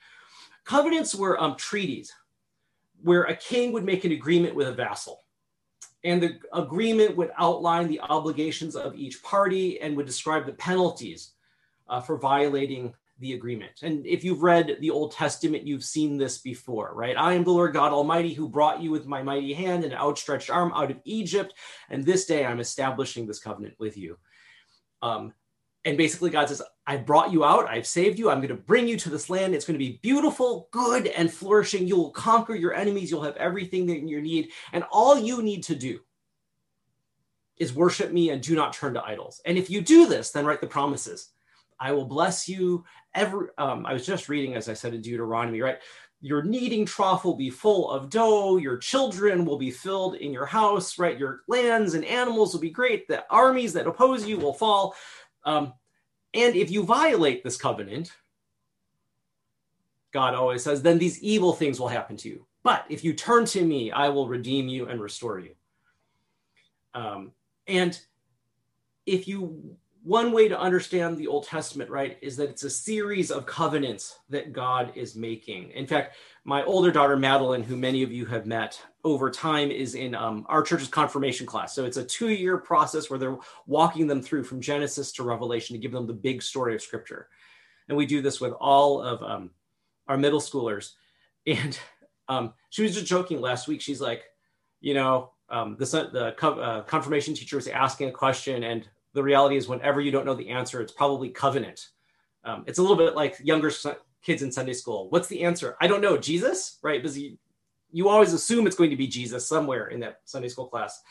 Covenants 0.63 1.13
were 1.13 1.41
um, 1.41 1.57
treaties 1.57 2.13
where 3.01 3.23
a 3.23 3.35
king 3.35 3.73
would 3.73 3.83
make 3.83 4.05
an 4.05 4.13
agreement 4.13 4.55
with 4.55 4.69
a 4.69 4.71
vassal. 4.71 5.23
And 6.05 6.23
the 6.23 6.39
agreement 6.53 7.17
would 7.17 7.31
outline 7.37 7.89
the 7.89 7.99
obligations 7.99 8.77
of 8.77 8.95
each 8.95 9.21
party 9.23 9.81
and 9.81 9.97
would 9.97 10.05
describe 10.05 10.45
the 10.45 10.53
penalties 10.53 11.33
uh, 11.89 11.99
for 11.99 12.17
violating 12.17 12.93
the 13.19 13.33
agreement. 13.33 13.81
And 13.81 14.05
if 14.05 14.23
you've 14.23 14.43
read 14.43 14.77
the 14.79 14.89
Old 14.89 15.11
Testament, 15.11 15.65
you've 15.65 15.83
seen 15.83 16.17
this 16.17 16.37
before, 16.39 16.93
right? 16.93 17.17
I 17.17 17.33
am 17.33 17.43
the 17.43 17.51
Lord 17.51 17.73
God 17.73 17.91
Almighty 17.91 18.33
who 18.33 18.47
brought 18.47 18.81
you 18.81 18.91
with 18.91 19.07
my 19.07 19.23
mighty 19.23 19.53
hand 19.53 19.83
and 19.83 19.93
outstretched 19.93 20.49
arm 20.49 20.71
out 20.73 20.91
of 20.91 20.99
Egypt. 21.05 21.53
And 21.89 22.05
this 22.05 22.25
day 22.25 22.45
I'm 22.45 22.59
establishing 22.59 23.25
this 23.25 23.39
covenant 23.39 23.75
with 23.79 23.97
you. 23.97 24.17
Um, 25.01 25.33
and 25.85 25.97
basically, 25.97 26.31
God 26.31 26.49
says, 26.49 26.61
I 26.85 26.97
brought 26.97 27.31
you 27.31 27.45
out, 27.45 27.69
I've 27.69 27.87
saved 27.87 28.19
you, 28.19 28.29
I'm 28.29 28.39
going 28.39 28.49
to 28.49 28.55
bring 28.55 28.89
you 28.89 28.97
to 28.97 29.09
this 29.09 29.29
land. 29.29 29.55
It's 29.55 29.63
going 29.63 29.79
to 29.79 29.85
be 29.85 29.99
beautiful, 30.01 30.67
good, 30.71 31.07
and 31.07 31.31
flourishing. 31.31 31.87
You'll 31.87 32.11
conquer 32.11 32.55
your 32.55 32.73
enemies, 32.73 33.09
you'll 33.09 33.23
have 33.23 33.37
everything 33.37 33.85
that 33.85 34.01
you 34.01 34.21
need. 34.21 34.49
And 34.73 34.83
all 34.91 35.17
you 35.17 35.41
need 35.41 35.63
to 35.63 35.75
do 35.75 35.99
is 37.55 37.73
worship 37.73 38.11
me 38.11 38.31
and 38.31 38.41
do 38.41 38.55
not 38.55 38.73
turn 38.73 38.93
to 38.95 39.03
idols. 39.03 39.41
And 39.45 39.57
if 39.57 39.69
you 39.69 39.81
do 39.81 40.07
this, 40.07 40.31
then 40.31 40.45
write 40.45 40.61
the 40.61 40.67
promises. 40.67 41.29
I 41.79 41.91
will 41.91 42.05
bless 42.05 42.47
you. 42.47 42.83
Every 43.13 43.47
um, 43.57 43.85
I 43.85 43.93
was 43.93 44.05
just 44.05 44.29
reading, 44.29 44.55
as 44.55 44.69
I 44.69 44.73
said 44.73 44.93
in 44.93 45.01
Deuteronomy, 45.01 45.61
right? 45.61 45.79
Your 46.19 46.41
kneading 46.41 46.85
trough 46.85 47.25
will 47.25 47.35
be 47.35 47.51
full 47.51 47.91
of 47.91 48.09
dough. 48.09 48.57
Your 48.57 48.77
children 48.77 49.45
will 49.45 49.57
be 49.57 49.69
filled 49.69 50.15
in 50.15 50.33
your 50.33 50.47
house, 50.47 50.97
right? 50.97 51.17
Your 51.17 51.41
lands 51.47 51.93
and 51.93 52.03
animals 52.03 52.53
will 52.53 52.61
be 52.61 52.71
great. 52.71 53.07
The 53.07 53.23
armies 53.29 53.73
that 53.73 53.85
oppose 53.85 54.25
you 54.25 54.37
will 54.37 54.53
fall. 54.53 54.95
Um, 55.45 55.73
and 56.33 56.55
if 56.55 56.71
you 56.71 56.83
violate 56.83 57.43
this 57.43 57.57
covenant, 57.57 58.11
God 60.11 60.33
always 60.33 60.63
says, 60.63 60.81
then 60.81 60.97
these 60.97 61.21
evil 61.21 61.53
things 61.53 61.79
will 61.79 61.87
happen 61.87 62.17
to 62.17 62.29
you. 62.29 62.47
But 62.63 62.85
if 62.89 63.03
you 63.03 63.13
turn 63.13 63.45
to 63.45 63.63
me, 63.63 63.91
I 63.91 64.09
will 64.09 64.27
redeem 64.27 64.67
you 64.67 64.87
and 64.87 64.99
restore 64.99 65.39
you. 65.39 65.51
Um, 66.95 67.31
and 67.67 67.99
if 69.05 69.27
you 69.27 69.77
one 70.07 70.31
way 70.31 70.47
to 70.47 70.57
understand 70.57 71.17
the 71.17 71.27
Old 71.27 71.45
Testament, 71.45 71.89
right, 71.89 72.17
is 72.21 72.37
that 72.37 72.49
it's 72.49 72.63
a 72.63 72.69
series 72.69 73.29
of 73.29 73.45
covenants 73.45 74.19
that 74.29 74.53
God 74.53 74.93
is 74.95 75.17
making. 75.17 75.71
In 75.71 75.85
fact, 75.85 76.15
my 76.45 76.63
older 76.63 76.91
daughter, 76.91 77.17
Madeline, 77.17 77.61
who 77.61 77.75
many 77.75 78.03
of 78.03 78.11
you 78.11 78.25
have 78.25 78.45
met 78.45 78.81
over 79.03 79.29
time, 79.29 79.69
is 79.69 79.95
in 79.95 80.15
um, 80.15 80.45
our 80.47 80.61
church's 80.61 80.87
confirmation 80.87 81.45
class. 81.45 81.75
So 81.75 81.83
it's 81.83 81.97
a 81.97 82.05
two 82.05 82.29
year 82.29 82.57
process 82.57 83.09
where 83.09 83.19
they're 83.19 83.37
walking 83.65 84.07
them 84.07 84.21
through 84.21 84.45
from 84.45 84.61
Genesis 84.61 85.11
to 85.13 85.23
Revelation 85.23 85.75
to 85.75 85.81
give 85.81 85.91
them 85.91 86.07
the 86.07 86.13
big 86.13 86.41
story 86.41 86.73
of 86.73 86.81
Scripture. 86.81 87.27
And 87.89 87.97
we 87.97 88.05
do 88.05 88.21
this 88.21 88.39
with 88.39 88.53
all 88.53 89.01
of 89.01 89.21
um, 89.21 89.49
our 90.07 90.17
middle 90.17 90.41
schoolers. 90.41 90.93
And 91.47 91.79
um, 92.27 92.53
she 92.71 92.83
was 92.83 92.93
just 92.93 93.05
joking 93.05 93.39
last 93.39 93.69
week. 93.69 93.79
She's 93.79 94.01
like, 94.01 94.23
you 94.81 94.93
know, 94.93 95.31
um, 95.49 95.77
the, 95.79 95.85
the 95.85 96.45
uh, 96.45 96.81
confirmation 96.81 97.33
teacher 97.33 97.55
was 97.55 97.69
asking 97.69 98.09
a 98.09 98.11
question, 98.11 98.63
and 98.63 98.85
the 99.17 99.23
reality 99.23 99.57
is 99.57 99.67
whenever 99.67 99.99
you 99.99 100.11
don't 100.11 100.27
know 100.27 100.35
the 100.35 100.49
answer 100.49 100.79
it's 100.79 100.91
probably 100.91 101.29
covenant. 101.29 101.87
Um, 102.43 102.63
it's 102.67 102.77
a 102.77 102.81
little 102.83 102.95
bit 102.95 103.15
like 103.15 103.35
younger 103.43 103.71
kids 104.21 104.43
in 104.43 104.51
sunday 104.51 104.73
school. 104.73 105.09
What's 105.09 105.27
the 105.27 105.41
answer? 105.43 105.75
I 105.81 105.87
don't 105.87 106.01
know. 106.01 106.17
Jesus? 106.17 106.77
Right? 106.83 107.01
Because 107.01 107.17
you, 107.17 107.35
you 107.91 108.09
always 108.09 108.31
assume 108.31 108.67
it's 108.67 108.75
going 108.75 108.91
to 108.91 108.95
be 108.95 109.07
jesus 109.07 109.47
somewhere 109.47 109.87
in 109.87 109.99
that 110.01 110.21
sunday 110.25 110.49
school 110.49 110.67
class. 110.67 111.01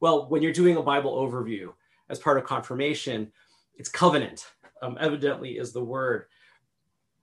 Well 0.00 0.28
when 0.28 0.42
you're 0.42 0.52
doing 0.52 0.76
a 0.76 0.82
bible 0.82 1.16
overview 1.16 1.72
as 2.10 2.18
part 2.18 2.36
of 2.36 2.44
confirmation 2.44 3.32
it's 3.78 3.88
covenant 3.88 4.46
um, 4.82 4.98
evidently 5.00 5.52
is 5.52 5.72
the 5.72 5.82
word. 5.82 6.26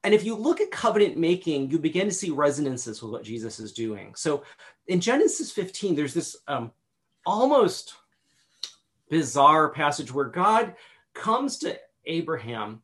And 0.04 0.16
if 0.16 0.24
you 0.24 0.36
look 0.36 0.60
at 0.60 0.72
covenant 0.72 1.18
making, 1.18 1.70
you 1.70 1.78
begin 1.78 2.08
to 2.08 2.14
see 2.14 2.32
resonances 2.32 3.04
with 3.04 3.12
what 3.12 3.24
Jesus 3.24 3.60
is 3.60 3.72
doing. 3.72 4.16
So 4.16 4.44
in 4.88 5.00
Genesis 5.00 5.52
15, 5.52 5.96
there's 5.96 6.16
this 6.16 6.36
um, 6.48 6.72
almost 7.26 7.94
bizarre 9.12 9.70
passage 9.70 10.12
where 10.12 10.26
God 10.26 10.74
comes 11.14 11.58
to 11.60 11.78
Abraham 12.06 12.82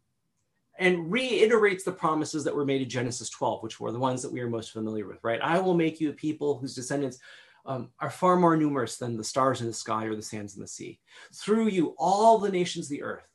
and 0.78 1.12
reiterates 1.12 1.84
the 1.84 1.92
promises 1.92 2.44
that 2.44 2.56
were 2.56 2.66
made 2.66 2.82
in 2.82 2.90
Genesis 2.90 3.30
12, 3.30 3.63
which 3.63 3.80
were 3.80 3.92
the 3.92 3.98
ones 3.98 4.22
that 4.22 4.32
we 4.32 4.42
are 4.42 4.50
most 4.50 4.72
familiar 4.72 5.08
with, 5.08 5.24
right? 5.24 5.42
I 5.42 5.58
will 5.60 5.74
make 5.74 6.00
you 6.00 6.10
a 6.10 6.13
people 6.13 6.60
whose 6.60 6.76
descendants 6.76 7.18
um, 7.66 7.90
are 8.00 8.12
far 8.12 8.36
more 8.36 8.56
numerous 8.56 8.98
than 8.98 9.18
the 9.18 9.24
stars 9.24 9.62
in 9.62 9.68
the 9.68 9.74
sky 9.74 10.06
or 10.06 10.16
the 10.16 10.22
sands 10.22 10.56
in 10.56 10.62
the 10.62 10.68
sea. 10.68 11.00
Through 11.34 11.70
you, 11.70 11.96
all 11.98 12.38
the 12.38 12.52
nations 12.52 12.86
of 12.86 12.90
the 12.92 13.04
earth 13.04 13.28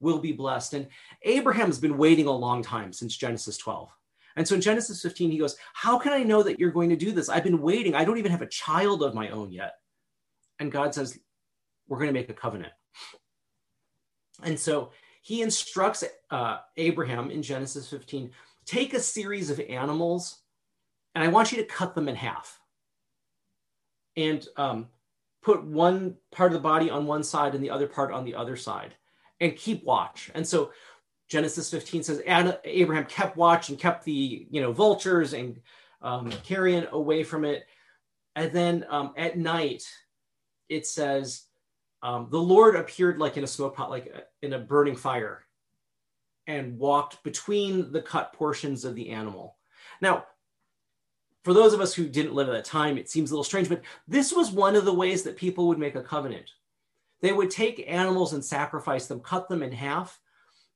will 0.00 0.18
be 0.18 0.32
blessed. 0.32 0.74
And 0.74 0.86
Abraham's 1.22 1.78
been 1.78 1.96
waiting 1.96 2.26
a 2.26 2.32
long 2.32 2.62
time 2.62 2.92
since 2.92 3.16
Genesis 3.16 3.56
12. 3.56 3.88
And 4.36 4.46
so 4.46 4.54
in 4.54 4.60
Genesis 4.60 5.00
15, 5.02 5.30
he 5.30 5.38
goes, 5.38 5.56
How 5.72 5.98
can 5.98 6.12
I 6.12 6.22
know 6.22 6.42
that 6.42 6.58
you're 6.58 6.70
going 6.70 6.90
to 6.90 6.96
do 6.96 7.10
this? 7.10 7.28
I've 7.28 7.44
been 7.44 7.62
waiting. 7.62 7.94
I 7.94 8.04
don't 8.04 8.18
even 8.18 8.32
have 8.32 8.42
a 8.42 8.46
child 8.46 9.02
of 9.02 9.14
my 9.14 9.30
own 9.30 9.50
yet. 9.50 9.74
And 10.58 10.70
God 10.70 10.94
says, 10.94 11.18
we're 11.94 12.00
going 12.00 12.12
to 12.12 12.20
make 12.20 12.28
a 12.28 12.34
covenant. 12.34 12.72
And 14.42 14.58
so 14.58 14.90
he 15.22 15.42
instructs 15.42 16.02
uh, 16.30 16.58
Abraham 16.76 17.30
in 17.30 17.40
Genesis 17.40 17.88
15 17.88 18.32
take 18.66 18.94
a 18.94 19.00
series 19.00 19.50
of 19.50 19.60
animals, 19.60 20.38
and 21.14 21.22
I 21.22 21.28
want 21.28 21.52
you 21.52 21.58
to 21.58 21.64
cut 21.64 21.94
them 21.94 22.08
in 22.08 22.16
half. 22.16 22.58
And 24.16 24.46
um, 24.56 24.88
put 25.42 25.64
one 25.64 26.16
part 26.32 26.50
of 26.50 26.54
the 26.54 26.62
body 26.62 26.88
on 26.88 27.06
one 27.06 27.22
side 27.22 27.54
and 27.54 27.62
the 27.62 27.70
other 27.70 27.86
part 27.86 28.12
on 28.12 28.24
the 28.24 28.34
other 28.34 28.56
side, 28.56 28.94
and 29.40 29.54
keep 29.54 29.84
watch. 29.84 30.30
And 30.34 30.46
so 30.46 30.72
Genesis 31.28 31.70
15 31.70 32.02
says 32.02 32.22
Abraham 32.64 33.06
kept 33.06 33.36
watch 33.36 33.68
and 33.68 33.78
kept 33.78 34.04
the 34.04 34.46
you 34.50 34.60
know 34.60 34.72
vultures 34.72 35.34
and 35.34 35.60
um, 36.02 36.30
carrion 36.42 36.86
away 36.92 37.22
from 37.22 37.44
it. 37.44 37.66
And 38.36 38.52
then 38.52 38.84
um, 38.88 39.14
at 39.16 39.38
night, 39.38 39.84
it 40.68 40.86
says 40.86 41.44
um, 42.04 42.28
the 42.30 42.38
Lord 42.38 42.76
appeared 42.76 43.18
like 43.18 43.38
in 43.38 43.44
a 43.44 43.48
smoke 43.48 43.74
pot, 43.74 43.88
like 43.88 44.14
in 44.42 44.52
a 44.52 44.58
burning 44.58 44.94
fire, 44.94 45.46
and 46.46 46.78
walked 46.78 47.24
between 47.24 47.90
the 47.92 48.02
cut 48.02 48.34
portions 48.34 48.84
of 48.84 48.94
the 48.94 49.08
animal. 49.08 49.56
Now, 50.02 50.26
for 51.44 51.54
those 51.54 51.72
of 51.72 51.80
us 51.80 51.94
who 51.94 52.06
didn't 52.06 52.34
live 52.34 52.48
at 52.48 52.52
that 52.52 52.64
time, 52.66 52.98
it 52.98 53.08
seems 53.08 53.30
a 53.30 53.34
little 53.34 53.42
strange, 53.42 53.70
but 53.70 53.80
this 54.06 54.34
was 54.34 54.50
one 54.50 54.76
of 54.76 54.84
the 54.84 54.92
ways 54.92 55.22
that 55.22 55.36
people 55.36 55.66
would 55.66 55.78
make 55.78 55.94
a 55.94 56.02
covenant. 56.02 56.50
They 57.22 57.32
would 57.32 57.50
take 57.50 57.86
animals 57.88 58.34
and 58.34 58.44
sacrifice 58.44 59.06
them, 59.06 59.20
cut 59.20 59.48
them 59.48 59.62
in 59.62 59.72
half, 59.72 60.20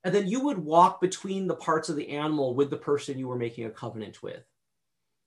and 0.05 0.15
then 0.15 0.29
you 0.29 0.41
would 0.41 0.59
walk 0.59 0.99
between 0.99 1.47
the 1.47 1.57
parts 1.57 1.91
of 1.91 1.97
the 1.97 2.09
animal 2.09 2.55
with 2.55 2.71
the 2.71 2.77
person 2.79 3.19
you 3.19 3.29
were 3.29 3.37
making 3.37 3.67
a 3.67 3.71
covenant 3.71 4.23
with. 4.23 4.45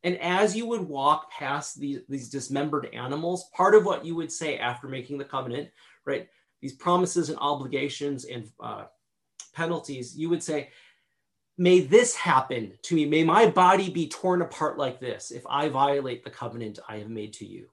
And 0.04 0.18
as 0.18 0.56
you 0.56 0.66
would 0.66 0.82
walk 0.82 1.30
past 1.32 1.80
these, 1.80 2.00
these 2.10 2.30
dismembered 2.30 2.90
animals, 2.92 3.50
part 3.54 3.76
of 3.76 3.86
what 3.86 4.04
you 4.04 4.16
would 4.16 4.32
say 4.32 4.58
after 4.58 4.88
making 4.88 5.20
the 5.20 5.26
covenant 5.26 5.70
right? 6.06 6.28
These 6.62 6.74
promises 6.74 7.30
and 7.30 7.40
obligations 7.40 8.26
and 8.26 8.50
uh, 8.60 8.86
penalties, 9.54 10.16
you 10.16 10.30
would 10.30 10.44
say, 10.44 10.70
May 11.58 11.82
this 11.82 12.16
happen 12.16 12.74
to 12.84 12.96
me. 12.96 13.06
May 13.06 13.24
my 13.24 13.46
body 13.46 13.90
be 13.90 14.08
torn 14.08 14.42
apart 14.42 14.78
like 14.78 15.00
this 15.00 15.30
if 15.32 15.46
I 15.48 15.70
violate 15.70 16.24
the 16.24 16.30
covenant 16.30 16.80
I 16.88 16.98
have 16.98 17.10
made 17.10 17.34
to 17.34 17.46
you. 17.46 17.68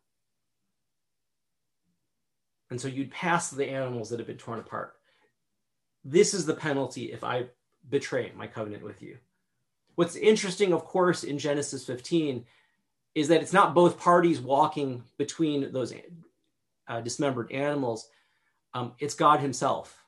And 2.70 2.80
so 2.80 2.88
you'd 2.88 3.10
pass 3.10 3.50
the 3.50 3.66
animals 3.66 4.10
that 4.10 4.18
have 4.18 4.26
been 4.26 4.36
torn 4.36 4.58
apart. 4.58 4.94
This 6.04 6.34
is 6.34 6.44
the 6.44 6.54
penalty 6.54 7.12
if 7.12 7.24
I 7.24 7.46
betray 7.88 8.32
my 8.36 8.46
covenant 8.46 8.82
with 8.82 9.00
you. 9.00 9.16
What's 9.94 10.16
interesting, 10.16 10.72
of 10.72 10.84
course, 10.84 11.24
in 11.24 11.38
Genesis 11.38 11.84
15 11.86 12.44
is 13.14 13.28
that 13.28 13.40
it's 13.40 13.52
not 13.52 13.74
both 13.74 13.98
parties 13.98 14.40
walking 14.40 15.02
between 15.16 15.72
those 15.72 15.92
uh, 16.86 17.00
dismembered 17.00 17.50
animals, 17.52 18.08
um, 18.74 18.92
it's 18.98 19.14
God 19.14 19.40
Himself. 19.40 20.04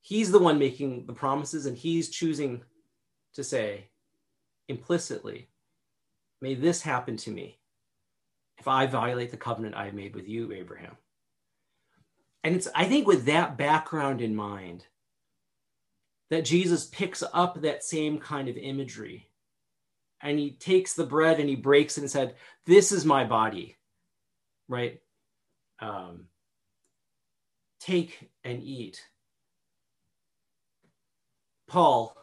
He's 0.00 0.30
the 0.30 0.38
one 0.38 0.58
making 0.58 1.06
the 1.06 1.12
promises, 1.12 1.66
and 1.66 1.76
He's 1.76 2.10
choosing 2.10 2.62
to 3.34 3.44
say 3.44 3.88
implicitly, 4.68 5.48
May 6.40 6.54
this 6.54 6.82
happen 6.82 7.16
to 7.18 7.30
me 7.30 7.60
if 8.58 8.66
I 8.66 8.86
violate 8.86 9.30
the 9.30 9.36
covenant 9.36 9.76
I 9.76 9.90
made 9.92 10.14
with 10.14 10.28
you, 10.28 10.52
Abraham. 10.52 10.96
And 12.44 12.56
it's, 12.56 12.68
I 12.74 12.84
think, 12.84 13.06
with 13.06 13.24
that 13.26 13.56
background 13.56 14.20
in 14.20 14.34
mind, 14.34 14.84
that 16.30 16.44
Jesus 16.44 16.86
picks 16.86 17.22
up 17.32 17.60
that 17.60 17.84
same 17.84 18.18
kind 18.18 18.48
of 18.48 18.56
imagery 18.56 19.28
and 20.22 20.38
he 20.38 20.52
takes 20.52 20.94
the 20.94 21.04
bread 21.04 21.38
and 21.38 21.48
he 21.48 21.56
breaks 21.56 21.98
it 21.98 22.02
and 22.02 22.10
said, 22.10 22.34
This 22.64 22.90
is 22.90 23.04
my 23.04 23.24
body, 23.24 23.76
right? 24.68 25.00
Um, 25.80 26.26
take 27.82 28.30
and 28.44 28.62
eat. 28.62 29.02
Paul, 31.68 32.16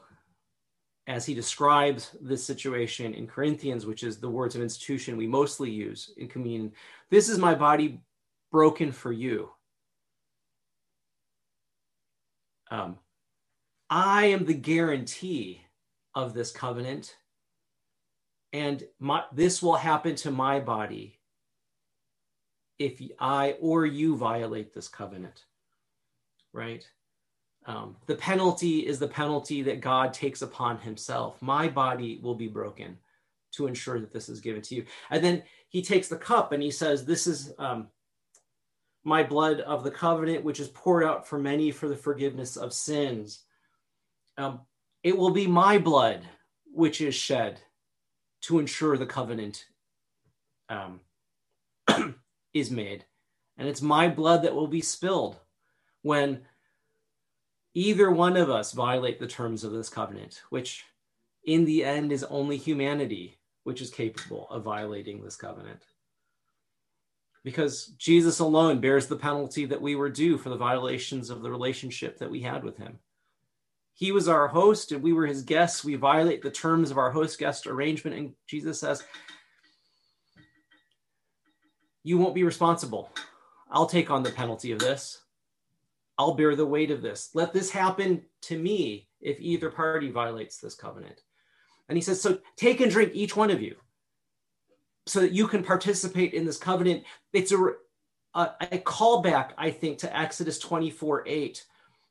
as 1.07 1.25
he 1.25 1.33
describes 1.33 2.15
this 2.21 2.43
situation 2.43 3.13
in 3.13 3.27
Corinthians, 3.27 3.85
which 3.85 4.03
is 4.03 4.19
the 4.19 4.29
words 4.29 4.55
of 4.55 4.61
institution 4.61 5.17
we 5.17 5.27
mostly 5.27 5.69
use 5.69 6.11
in 6.17 6.27
communion, 6.27 6.71
this 7.09 7.29
is 7.29 7.37
my 7.37 7.55
body 7.55 7.99
broken 8.51 8.91
for 8.91 9.11
you. 9.11 9.49
Um, 12.71 12.97
I 13.89 14.25
am 14.25 14.45
the 14.45 14.53
guarantee 14.53 15.63
of 16.13 16.33
this 16.33 16.51
covenant, 16.51 17.15
and 18.53 18.83
my, 18.99 19.23
this 19.33 19.63
will 19.63 19.75
happen 19.75 20.15
to 20.17 20.31
my 20.31 20.59
body 20.59 21.19
if 22.77 23.01
I 23.19 23.55
or 23.59 23.85
you 23.85 24.15
violate 24.15 24.73
this 24.73 24.87
covenant 24.87 25.43
right? 26.53 26.85
um, 27.65 27.95
the 28.07 28.15
penalty 28.15 28.79
is 28.79 28.99
the 28.99 29.07
penalty 29.07 29.61
that 29.61 29.81
God 29.81 30.13
takes 30.13 30.41
upon 30.41 30.79
himself. 30.79 31.41
My 31.41 31.67
body 31.67 32.19
will 32.23 32.35
be 32.35 32.47
broken 32.47 32.97
to 33.51 33.67
ensure 33.67 33.99
that 33.99 34.11
this 34.11 34.29
is 34.29 34.41
given 34.41 34.61
to 34.63 34.75
you. 34.75 34.85
And 35.11 35.23
then 35.23 35.43
he 35.67 35.81
takes 35.81 36.07
the 36.07 36.17
cup 36.17 36.51
and 36.51 36.63
he 36.63 36.71
says, 36.71 37.05
This 37.05 37.27
is 37.27 37.53
um, 37.59 37.87
my 39.03 39.23
blood 39.23 39.59
of 39.61 39.83
the 39.83 39.91
covenant, 39.91 40.43
which 40.43 40.59
is 40.59 40.69
poured 40.69 41.03
out 41.03 41.27
for 41.27 41.37
many 41.37 41.71
for 41.71 41.87
the 41.87 41.95
forgiveness 41.95 42.57
of 42.57 42.73
sins. 42.73 43.43
Um, 44.37 44.61
it 45.03 45.17
will 45.17 45.31
be 45.31 45.47
my 45.47 45.77
blood 45.77 46.23
which 46.73 47.01
is 47.01 47.15
shed 47.15 47.59
to 48.41 48.59
ensure 48.59 48.97
the 48.97 49.05
covenant 49.05 49.65
um, 50.69 51.01
is 52.53 52.71
made. 52.71 53.05
And 53.57 53.67
it's 53.67 53.81
my 53.81 54.07
blood 54.07 54.43
that 54.43 54.55
will 54.55 54.67
be 54.67 54.81
spilled 54.81 55.37
when 56.01 56.41
either 57.73 58.11
one 58.11 58.37
of 58.37 58.49
us 58.49 58.71
violate 58.71 59.19
the 59.19 59.27
terms 59.27 59.63
of 59.63 59.71
this 59.71 59.89
covenant, 59.89 60.41
which 60.49 60.85
in 61.45 61.65
the 61.65 61.83
end 61.83 62.11
is 62.11 62.23
only 62.25 62.57
humanity 62.57 63.39
which 63.63 63.81
is 63.81 63.89
capable 63.89 64.47
of 64.49 64.63
violating 64.63 65.21
this 65.21 65.35
covenant. 65.35 65.83
Because 67.43 67.87
Jesus 67.97 68.39
alone 68.39 68.81
bears 68.81 69.07
the 69.07 69.15
penalty 69.15 69.65
that 69.65 69.81
we 69.81 69.95
were 69.95 70.09
due 70.09 70.37
for 70.37 70.49
the 70.49 70.57
violations 70.57 71.29
of 71.29 71.41
the 71.41 71.51
relationship 71.51 72.17
that 72.17 72.31
we 72.31 72.41
had 72.41 72.63
with 72.63 72.77
him. 72.77 72.99
He 73.93 74.11
was 74.11 74.27
our 74.27 74.47
host 74.47 74.91
and 74.91 75.03
we 75.03 75.13
were 75.13 75.25
his 75.25 75.41
guests. 75.43 75.83
We 75.83 75.95
violate 75.95 76.41
the 76.41 76.51
terms 76.51 76.89
of 76.89 76.97
our 76.97 77.11
host 77.11 77.37
guest 77.37 77.67
arrangement. 77.67 78.17
And 78.17 78.33
Jesus 78.47 78.79
says, 78.79 79.03
You 82.03 82.17
won't 82.17 82.35
be 82.35 82.43
responsible. 82.43 83.09
I'll 83.69 83.85
take 83.85 84.09
on 84.09 84.23
the 84.23 84.31
penalty 84.31 84.71
of 84.71 84.79
this. 84.79 85.19
I'll 86.19 86.35
bear 86.35 86.55
the 86.55 86.65
weight 86.65 86.91
of 86.91 87.01
this. 87.01 87.31
Let 87.33 87.53
this 87.53 87.71
happen 87.71 88.21
to 88.43 88.59
me 88.59 89.07
if 89.21 89.39
either 89.39 89.71
party 89.71 90.11
violates 90.11 90.57
this 90.57 90.75
covenant. 90.75 91.21
And 91.87 91.97
he 91.97 92.01
says, 92.01 92.21
So 92.21 92.39
take 92.57 92.81
and 92.81 92.91
drink 92.91 93.11
each 93.15 93.35
one 93.35 93.49
of 93.49 93.61
you 93.61 93.75
so 95.07 95.21
that 95.21 95.31
you 95.31 95.47
can 95.47 95.63
participate 95.63 96.33
in 96.33 96.45
this 96.45 96.57
covenant. 96.57 97.05
It's 97.33 97.53
a, 97.53 97.57
a, 98.35 98.51
a 98.61 98.77
callback, 98.79 99.51
I 99.57 99.71
think, 99.71 99.97
to 99.99 100.15
Exodus 100.15 100.59
24 100.59 101.27
8 101.27 101.65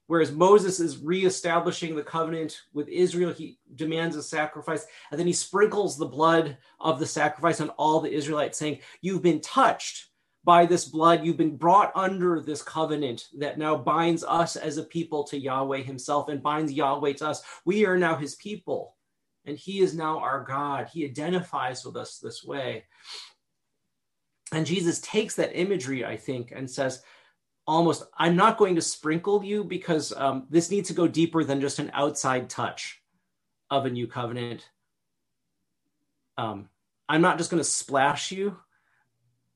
Whereas 0.08 0.32
Moses 0.32 0.80
is 0.80 1.02
reestablishing 1.02 1.94
the 1.94 2.02
covenant 2.02 2.62
with 2.72 2.88
Israel, 2.88 3.30
he 3.30 3.58
demands 3.74 4.16
a 4.16 4.22
sacrifice, 4.22 4.86
and 5.10 5.20
then 5.20 5.26
he 5.26 5.34
sprinkles 5.34 5.98
the 5.98 6.06
blood 6.06 6.56
of 6.80 6.98
the 6.98 7.06
sacrifice 7.06 7.60
on 7.60 7.68
all 7.70 8.00
the 8.00 8.10
Israelites, 8.10 8.58
saying, 8.58 8.78
You've 9.02 9.22
been 9.22 9.42
touched 9.42 10.06
by 10.44 10.66
this 10.66 10.84
blood. 10.84 11.24
You've 11.24 11.36
been 11.36 11.56
brought 11.56 11.92
under 11.94 12.40
this 12.40 12.62
covenant 12.62 13.28
that 13.38 13.58
now 13.58 13.76
binds 13.76 14.24
us 14.24 14.56
as 14.56 14.78
a 14.78 14.82
people 14.82 15.24
to 15.24 15.38
Yahweh 15.38 15.82
himself 15.82 16.28
and 16.28 16.42
binds 16.42 16.72
Yahweh 16.72 17.14
to 17.14 17.28
us. 17.28 17.42
We 17.64 17.86
are 17.86 17.98
now 17.98 18.16
his 18.16 18.34
people, 18.36 18.96
and 19.44 19.56
he 19.56 19.80
is 19.80 19.94
now 19.94 20.18
our 20.18 20.44
God. 20.44 20.88
He 20.92 21.04
identifies 21.04 21.84
with 21.84 21.96
us 21.96 22.18
this 22.18 22.44
way. 22.44 22.84
And 24.52 24.64
Jesus 24.64 25.00
takes 25.00 25.34
that 25.34 25.58
imagery, 25.58 26.04
I 26.04 26.16
think, 26.16 26.52
and 26.54 26.70
says, 26.70 27.02
almost 27.68 28.04
i'm 28.16 28.34
not 28.34 28.56
going 28.56 28.74
to 28.74 28.80
sprinkle 28.80 29.44
you 29.44 29.62
because 29.62 30.12
um, 30.16 30.46
this 30.48 30.70
needs 30.70 30.88
to 30.88 30.94
go 30.94 31.06
deeper 31.06 31.44
than 31.44 31.60
just 31.60 31.78
an 31.78 31.90
outside 31.92 32.48
touch 32.48 33.02
of 33.70 33.84
a 33.84 33.90
new 33.90 34.06
covenant 34.06 34.66
um, 36.38 36.68
i'm 37.10 37.20
not 37.20 37.36
just 37.36 37.50
going 37.50 37.60
to 37.60 37.68
splash 37.68 38.32
you 38.32 38.56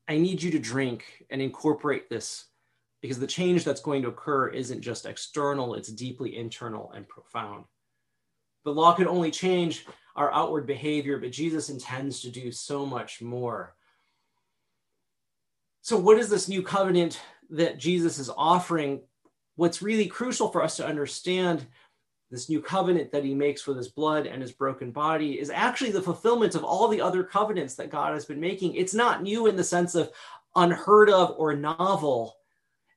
i 0.07 0.17
need 0.17 0.41
you 0.41 0.51
to 0.51 0.59
drink 0.59 1.25
and 1.29 1.41
incorporate 1.41 2.09
this 2.09 2.45
because 3.01 3.19
the 3.19 3.27
change 3.27 3.63
that's 3.65 3.81
going 3.81 4.01
to 4.01 4.07
occur 4.07 4.47
isn't 4.47 4.81
just 4.81 5.05
external 5.05 5.75
it's 5.75 5.89
deeply 5.89 6.37
internal 6.37 6.91
and 6.95 7.07
profound. 7.07 7.65
The 8.63 8.71
law 8.71 8.93
can 8.93 9.07
only 9.07 9.29
change 9.29 9.85
our 10.15 10.31
outward 10.33 10.65
behavior 10.65 11.17
but 11.17 11.31
jesus 11.31 11.69
intends 11.69 12.21
to 12.21 12.29
do 12.29 12.51
so 12.51 12.85
much 12.85 13.21
more. 13.21 13.75
So 15.81 15.97
what 15.97 16.17
is 16.17 16.29
this 16.29 16.47
new 16.47 16.61
covenant 16.61 17.19
that 17.49 17.77
Jesus 17.77 18.19
is 18.19 18.29
offering, 18.35 19.01
what's 19.55 19.81
really 19.81 20.07
crucial 20.07 20.49
for 20.49 20.63
us 20.63 20.77
to 20.77 20.85
understand 20.85 21.65
this 22.33 22.49
new 22.49 22.59
covenant 22.59 23.11
that 23.11 23.23
he 23.23 23.35
makes 23.35 23.67
with 23.67 23.77
his 23.77 23.89
blood 23.89 24.25
and 24.25 24.41
his 24.41 24.51
broken 24.51 24.89
body 24.89 25.39
is 25.39 25.51
actually 25.51 25.91
the 25.91 26.01
fulfillment 26.01 26.55
of 26.55 26.63
all 26.63 26.87
the 26.87 26.99
other 26.99 27.23
covenants 27.23 27.75
that 27.75 27.91
God 27.91 28.11
has 28.15 28.25
been 28.25 28.39
making. 28.39 28.73
It's 28.73 28.95
not 28.95 29.21
new 29.21 29.45
in 29.45 29.55
the 29.55 29.63
sense 29.63 29.93
of 29.93 30.09
unheard 30.55 31.11
of 31.11 31.35
or 31.37 31.55
novel. 31.55 32.35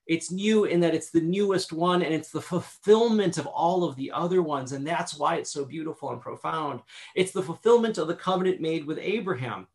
It's 0.07 0.33
new 0.33 0.65
in 0.65 0.81
that 0.81 0.95
it's 0.95 1.11
the 1.11 1.21
newest 1.21 1.71
one 1.71 2.01
and 2.01 2.15
it's 2.15 2.31
the 2.31 2.41
fulfillment 2.41 3.37
of 3.37 3.47
all 3.47 3.85
of 3.85 3.95
the 3.97 4.11
other 4.11 4.41
ones. 4.41 4.73
And 4.73 4.87
that's 4.87 5.19
why 5.19 5.37
it's 5.37 5.53
so 5.53 5.67
beautiful 5.67 6.13
and 6.13 6.21
profound. 6.21 6.81
It's 7.15 7.33
the 7.33 7.43
fulfillment 7.43 7.99
of 7.99 8.09
the 8.09 8.15
covenant 8.15 8.63
made 8.63 8.87
with 8.87 8.99
Abraham 8.99 9.67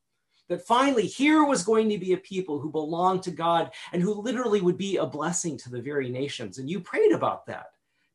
that 0.49 0.65
finally 0.65 1.05
here 1.05 1.43
was 1.43 1.63
going 1.63 1.87
to 1.89 1.99
be 1.99 2.13
a 2.13 2.17
people 2.17 2.57
who 2.57 2.71
belonged 2.71 3.21
to 3.23 3.31
God 3.31 3.69
and 3.93 4.01
who 4.01 4.19
literally 4.19 4.61
would 4.61 4.77
be 4.77 4.97
a 4.97 5.05
blessing 5.05 5.55
to 5.59 5.69
the 5.69 5.81
very 5.81 6.09
nations. 6.09 6.57
And 6.57 6.67
you 6.67 6.79
prayed 6.79 7.11
about 7.11 7.45
that 7.45 7.67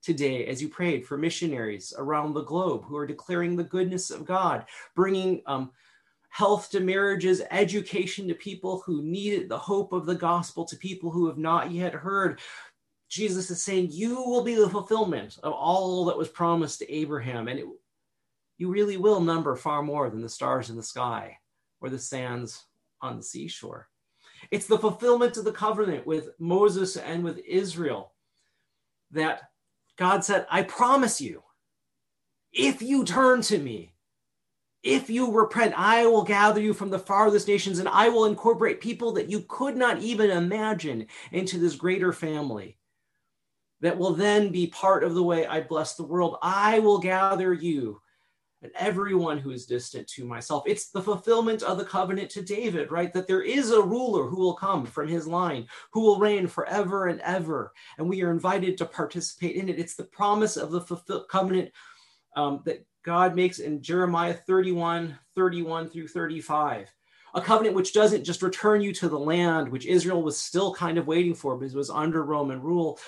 today 0.03 0.47
as 0.47 0.63
you 0.63 0.69
prayed 0.69 1.07
for 1.07 1.19
missionaries 1.19 1.93
around 1.99 2.33
the 2.33 2.45
globe 2.45 2.85
who 2.85 2.97
are 2.97 3.07
declaring 3.07 3.57
the 3.57 3.65
goodness 3.65 4.11
of 4.11 4.25
God, 4.25 4.65
bringing 4.95 5.43
um, 5.47 5.71
health 6.29 6.71
to 6.71 6.81
marriages, 6.81 7.43
education 7.51 8.29
to 8.29 8.35
people 8.35 8.83
who 8.85 9.03
need 9.03 9.33
it, 9.33 9.49
the 9.49 9.59
hope 9.59 9.93
of 9.93 10.07
the 10.07 10.15
gospel 10.15 10.65
to 10.67 10.77
people 10.77 11.11
who 11.11 11.27
have 11.27 11.39
not 11.39 11.71
yet 11.71 11.95
heard. 11.95 12.41
Jesus 13.09 13.51
is 13.51 13.63
saying, 13.63 13.89
You 13.91 14.17
will 14.17 14.43
be 14.43 14.55
the 14.55 14.69
fulfillment 14.69 15.39
of 15.43 15.53
all 15.53 16.05
that 16.05 16.19
was 16.19 16.29
promised 16.29 16.81
to 16.81 16.93
Abraham. 16.93 17.49
And 17.49 17.61
it, 17.61 17.67
you 18.59 18.71
really 18.71 18.97
will 18.97 19.21
number 19.21 19.57
far 19.57 19.83
more 19.83 20.11
than 20.11 20.21
the 20.21 20.29
stars 20.29 20.71
in 20.71 20.77
the 20.77 20.83
sky 20.83 21.39
or 21.81 21.89
the 21.89 21.99
sands 21.99 22.67
on 23.01 23.17
the 23.17 23.23
seashore. 23.23 23.89
It's 24.51 24.67
the 24.67 24.79
fulfillment 24.79 25.37
of 25.37 25.45
the 25.45 25.53
covenant 25.53 26.07
with 26.07 26.29
Moses 26.39 26.97
and 26.97 27.25
with 27.25 27.39
Israel 27.39 28.13
that 29.13 29.43
God 29.97 30.25
said, 30.25 30.47
I 30.51 30.63
promise 30.63 31.21
you, 31.21 31.43
if 32.53 32.83
you 32.83 33.05
turn 33.05 33.43
to 33.43 33.59
me, 33.59 33.95
if 34.83 35.11
you 35.11 35.33
repent, 35.33 35.75
I 35.77 36.07
will 36.07 36.23
gather 36.23 36.61
you 36.61 36.73
from 36.73 36.91
the 36.91 36.99
farthest 36.99 37.49
nations 37.49 37.79
and 37.79 37.89
I 37.89 38.09
will 38.09 38.27
incorporate 38.27 38.81
people 38.81 39.13
that 39.13 39.29
you 39.29 39.45
could 39.49 39.77
not 39.77 39.99
even 40.01 40.31
imagine 40.31 41.07
into 41.33 41.59
this 41.59 41.75
greater 41.75 42.13
family 42.13 42.79
that 43.81 43.99
will 43.99 44.15
then 44.15 44.51
be 44.53 44.69
part 44.69 45.03
of 45.03 45.15
the 45.15 45.23
way 45.23 45.47
I 45.47 45.61
bless 45.61 45.95
the 45.95 46.05
world. 46.05 46.37
I 46.41 46.79
will 46.79 46.99
gather 46.99 47.53
you 47.53 48.01
and 48.67 48.75
everyone 48.75 49.39
who 49.39 49.53
is 49.53 49.65
distant 49.65 50.09
to 50.09 50.25
myself. 50.25 50.65
It's 50.67 50.89
the 50.89 51.01
fulfillment 51.01 51.63
of 51.63 51.79
the 51.79 51.85
covenant 51.85 52.31
to 52.31 52.43
David, 52.43 52.91
right? 52.91 53.13
That 53.13 53.29
there 53.29 53.43
is 53.43 53.71
a 53.71 53.81
ruler 53.81 54.27
who 54.27 54.41
will 54.41 54.55
come 54.55 54.85
from 54.85 55.07
his 55.07 55.29
line, 55.29 55.69
who 55.93 56.01
will 56.01 56.19
reign 56.19 56.49
forever 56.49 57.07
and 57.07 57.21
ever. 57.21 57.73
And 57.97 58.09
we 58.09 58.23
are 58.23 58.33
invited 58.33 58.77
to 58.79 58.85
participate 58.85 59.55
in 59.55 59.69
it. 59.69 59.79
It's 59.79 59.95
the 59.95 60.05
promise 60.05 60.57
of 60.57 60.73
the 60.73 60.81
fulfill- 60.81 61.25
covenant 61.25 61.71
um, 62.35 62.63
that 62.65 62.85
God 63.05 63.37
makes 63.37 63.61
in 63.61 63.81
Jeremiah 63.83 64.35
31, 64.35 65.17
31 65.37 65.89
through 65.89 66.09
35. 66.09 66.93
A 67.35 67.41
covenant 67.41 67.77
which 67.77 67.93
doesn't 67.93 68.25
just 68.25 68.43
return 68.43 68.81
you 68.81 68.93
to 68.95 69.09
the 69.09 69.19
land, 69.19 69.69
which 69.69 69.87
Israel 69.87 70.23
was 70.23 70.37
still 70.37 70.75
kind 70.75 70.99
of 70.99 71.07
waiting 71.07 71.35
for 71.35 71.57
because 71.57 71.75
it 71.75 71.79
was 71.79 71.91
under 71.91 72.25
Roman 72.25 72.61
rule, 72.61 72.99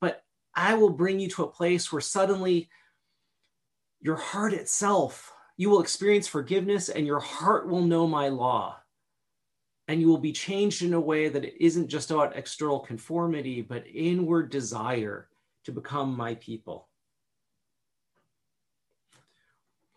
but 0.00 0.22
I 0.54 0.74
will 0.74 0.90
bring 0.90 1.20
you 1.20 1.28
to 1.30 1.42
a 1.42 1.50
place 1.50 1.92
where 1.92 2.00
suddenly 2.00 2.70
your 4.00 4.16
heart 4.16 4.52
itself, 4.52 5.32
you 5.56 5.70
will 5.70 5.80
experience 5.80 6.28
forgiveness 6.28 6.88
and 6.88 7.06
your 7.06 7.20
heart 7.20 7.68
will 7.68 7.82
know 7.82 8.06
my 8.06 8.28
law. 8.28 8.76
And 9.88 10.00
you 10.00 10.08
will 10.08 10.18
be 10.18 10.32
changed 10.32 10.82
in 10.82 10.94
a 10.94 11.00
way 11.00 11.28
that 11.28 11.44
it 11.44 11.54
isn't 11.60 11.88
just 11.88 12.10
about 12.10 12.36
external 12.36 12.80
conformity, 12.80 13.62
but 13.62 13.84
inward 13.86 14.50
desire 14.50 15.28
to 15.64 15.72
become 15.72 16.16
my 16.16 16.34
people. 16.34 16.88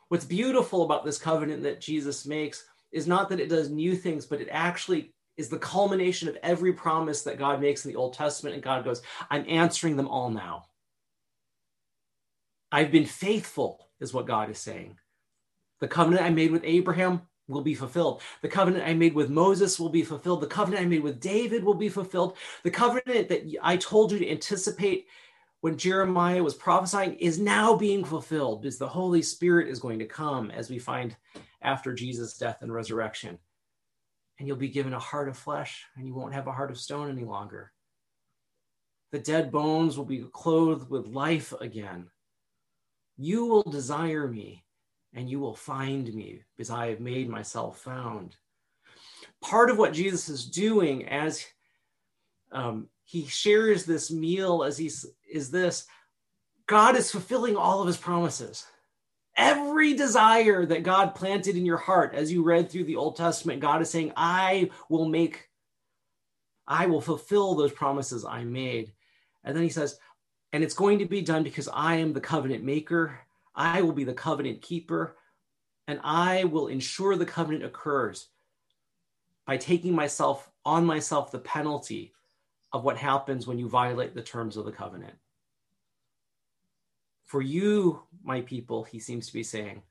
What's 0.10 0.26
beautiful 0.26 0.84
about 0.84 1.06
this 1.06 1.18
covenant 1.18 1.64
that 1.64 1.82
Jesus 1.82 2.26
makes 2.26 2.66
is 2.92 3.08
not 3.08 3.30
that 3.30 3.40
it 3.40 3.50
does 3.50 3.70
new 3.70 3.96
things, 3.96 4.26
but 4.26 4.42
it 4.42 4.50
actually 4.52 5.14
is 5.38 5.50
the 5.50 5.58
culmination 5.58 6.28
of 6.28 6.38
every 6.44 6.74
promise 6.74 7.22
that 7.24 7.40
God 7.40 7.62
makes 7.62 7.86
in 7.86 7.92
the 7.92 7.98
Old 7.98 8.14
Testament. 8.14 8.56
And 8.56 8.64
God 8.64 8.84
goes, 8.84 9.02
I'm 9.30 9.46
answering 9.48 9.96
them 9.96 10.08
all 10.08 10.30
now. 10.30 10.66
I've 12.72 12.92
been 12.92 13.06
faithful 13.06 13.89
is 14.00 14.14
what 14.14 14.28
God 14.28 14.50
is 14.50 14.60
saying. 14.60 14.98
The 15.80 15.88
covenant 15.88 16.26
I 16.26 16.30
made 16.30 16.52
with 16.52 16.64
Abraham 16.66 17.22
will 17.48 17.62
be 17.62 17.74
fulfilled. 17.74 18.22
The 18.42 18.48
covenant 18.48 18.86
I 18.88 18.94
made 18.94 19.14
with 19.14 19.30
Moses 19.30 19.80
will 19.80 19.90
be 19.90 20.04
fulfilled. 20.04 20.42
The 20.42 20.48
covenant 20.48 20.84
I 20.84 20.88
made 20.88 21.04
with 21.04 21.20
David 21.20 21.64
will 21.64 21.74
be 21.74 21.90
fulfilled. 21.90 22.38
The 22.64 22.72
covenant 22.72 23.30
that 23.30 23.52
I 23.62 23.78
told 23.78 24.12
you 24.12 24.20
to 24.20 24.30
anticipate 24.30 25.08
when 25.62 25.78
Jeremiah 25.78 26.44
was 26.44 26.54
prophesying 26.54 27.16
is 27.16 27.40
now 27.40 27.76
being 27.76 28.06
fulfilled 28.06 28.62
because 28.62 28.78
the 28.78 28.88
Holy 28.88 29.22
Spirit 29.22 29.68
is 29.68 29.80
going 29.80 30.00
to 30.00 30.06
come 30.06 30.52
as 30.52 30.70
we 30.70 30.80
find 30.80 31.16
after 31.62 31.94
Jesus' 31.94 32.38
death 32.38 32.62
and 32.62 32.74
resurrection. 32.74 33.38
And 34.38 34.48
you'll 34.48 34.58
be 34.58 34.70
given 34.70 34.94
a 34.94 35.00
heart 35.00 35.28
of 35.28 35.38
flesh 35.38 35.84
and 35.98 36.08
you 36.08 36.14
won't 36.14 36.34
have 36.34 36.48
a 36.48 36.52
heart 36.54 36.72
of 36.72 36.78
stone 36.78 37.10
any 37.10 37.26
longer. 37.26 37.74
The 39.12 39.20
dead 39.20 39.52
bones 39.52 39.98
will 39.98 40.06
be 40.06 40.24
clothed 40.32 40.90
with 40.90 41.08
life 41.08 41.52
again. 41.60 42.08
You 43.22 43.46
will 43.48 43.64
desire 43.64 44.30
me, 44.30 44.64
and 45.14 45.30
you 45.30 45.42
will 45.42 45.54
find 45.54 46.14
me, 46.14 46.42
because 46.56 46.70
I 46.70 46.88
have 46.88 47.02
made 47.02 47.28
myself 47.28 47.78
found. 47.80 48.38
Part 49.42 49.70
of 49.70 49.78
what 49.78 49.92
Jesus 49.92 50.30
is 50.30 50.46
doing 50.46 51.06
as 51.10 51.46
um, 52.54 52.88
he 53.04 53.26
shares 53.26 53.84
this 53.84 54.10
meal 54.10 54.64
as 54.64 54.78
he's 54.78 55.06
is 55.30 55.52
this 55.52 55.86
God 56.66 56.96
is 56.96 57.12
fulfilling 57.12 57.58
all 57.58 57.82
of 57.82 57.88
his 57.88 57.98
promises. 57.98 58.66
Every 59.36 59.96
desire 59.96 60.66
that 60.66 60.84
God 60.84 61.14
planted 61.14 61.58
in 61.58 61.66
your 61.66 61.78
heart 61.78 62.16
as 62.16 62.32
you 62.32 62.42
read 62.42 62.70
through 62.70 62.86
the 62.86 62.96
Old 62.96 63.18
Testament, 63.18 63.60
God 63.60 63.82
is 63.82 63.90
saying, 63.90 64.14
I 64.16 64.70
will 64.88 65.10
make, 65.10 65.50
I 66.68 66.86
will 66.86 67.02
fulfill 67.02 67.56
those 67.56 67.74
promises 67.74 68.24
I 68.24 68.46
made. 68.46 68.94
And 69.44 69.56
then 69.56 69.64
he 69.64 69.70
says, 69.70 69.98
and 70.52 70.64
it's 70.64 70.74
going 70.74 71.00
to 71.00 71.06
be 71.06 71.22
done 71.22 71.44
because 71.44 71.70
I 71.72 71.96
am 71.96 72.14
the 72.14 72.22
covenant 72.22 72.64
maker. 72.64 73.20
I 73.56 73.82
will 73.82 73.92
be 73.92 74.04
the 74.04 74.14
covenant 74.14 74.62
keeper, 74.62 75.18
and 75.88 76.00
I 76.04 76.46
will 76.46 76.68
ensure 76.68 77.16
the 77.16 77.26
covenant 77.26 77.66
occurs 77.66 78.28
by 79.46 79.58
taking 79.58 79.94
myself 79.94 80.50
on 80.66 80.86
myself 80.86 81.32
the 81.32 81.40
penalty 81.40 82.14
of 82.72 82.84
what 82.84 82.98
happens 82.98 83.48
when 83.48 83.58
you 83.58 83.68
violate 83.68 84.14
the 84.14 84.22
terms 84.22 84.58
of 84.58 84.66
the 84.66 84.72
covenant. 84.72 85.16
For 87.26 87.42
you, 87.42 88.04
my 88.24 88.42
people, 88.42 88.84
he 88.84 89.00
seems 89.00 89.28
to 89.28 89.34
be 89.34 89.44
saying, 89.44 89.82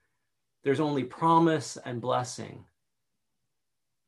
there's 0.64 0.80
only 0.80 1.04
promise 1.04 1.78
and 1.84 2.00
blessing. 2.00 2.64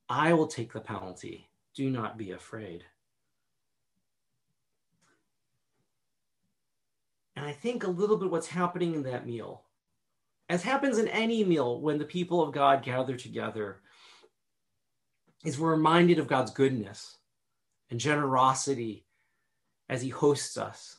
I 0.08 0.32
will 0.32 0.48
take 0.48 0.72
the 0.72 0.80
penalty. 0.80 1.48
Do 1.74 1.90
not 1.90 2.18
be 2.18 2.32
afraid. 2.32 2.84
I 7.50 7.52
think 7.52 7.82
a 7.82 7.90
little 7.90 8.16
bit 8.16 8.30
what's 8.30 8.46
happening 8.46 8.94
in 8.94 9.02
that 9.02 9.26
meal, 9.26 9.64
as 10.48 10.62
happens 10.62 10.98
in 10.98 11.08
any 11.08 11.42
meal 11.42 11.80
when 11.80 11.98
the 11.98 12.04
people 12.04 12.40
of 12.40 12.54
God 12.54 12.84
gather 12.84 13.16
together, 13.16 13.80
is 15.44 15.58
we're 15.58 15.72
reminded 15.72 16.20
of 16.20 16.28
God's 16.28 16.52
goodness 16.52 17.18
and 17.90 17.98
generosity 17.98 19.04
as 19.88 20.00
he 20.00 20.10
hosts 20.10 20.56
us. 20.56 20.96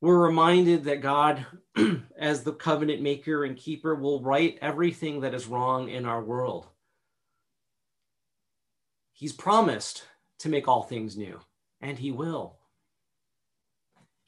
We're 0.00 0.18
reminded 0.18 0.82
that 0.86 1.00
God, 1.00 1.46
as 2.18 2.42
the 2.42 2.52
covenant 2.52 3.00
maker 3.00 3.44
and 3.44 3.56
keeper, 3.56 3.94
will 3.94 4.20
right 4.20 4.58
everything 4.60 5.20
that 5.20 5.32
is 5.32 5.46
wrong 5.46 5.90
in 5.90 6.06
our 6.06 6.24
world. 6.24 6.66
He's 9.12 9.32
promised 9.32 10.02
to 10.40 10.48
make 10.48 10.66
all 10.66 10.82
things 10.82 11.16
new, 11.16 11.38
and 11.80 11.96
he 11.96 12.10
will. 12.10 12.57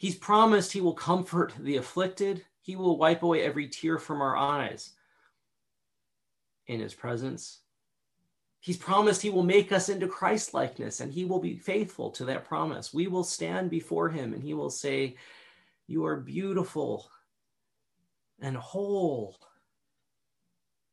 He's 0.00 0.16
promised 0.16 0.72
he 0.72 0.80
will 0.80 0.94
comfort 0.94 1.52
the 1.60 1.76
afflicted, 1.76 2.44
he 2.60 2.74
will 2.74 2.96
wipe 2.96 3.22
away 3.22 3.42
every 3.42 3.68
tear 3.68 3.98
from 3.98 4.20
our 4.20 4.36
eyes 4.36 4.92
in 6.66 6.80
his 6.80 6.94
presence 6.94 7.60
He's 8.62 8.76
promised 8.76 9.22
he 9.22 9.30
will 9.30 9.42
make 9.42 9.72
us 9.72 9.88
into 9.88 10.06
Christ 10.06 10.52
likeness 10.52 11.00
and 11.00 11.10
he 11.10 11.24
will 11.24 11.38
be 11.38 11.56
faithful 11.56 12.10
to 12.10 12.26
that 12.26 12.44
promise. 12.44 12.92
We 12.92 13.06
will 13.06 13.24
stand 13.24 13.70
before 13.70 14.10
him 14.10 14.34
and 14.34 14.42
he 14.42 14.52
will 14.52 14.68
say, 14.68 15.16
You 15.86 16.04
are 16.04 16.16
beautiful 16.16 17.10
and 18.38 18.54
whole 18.54 19.38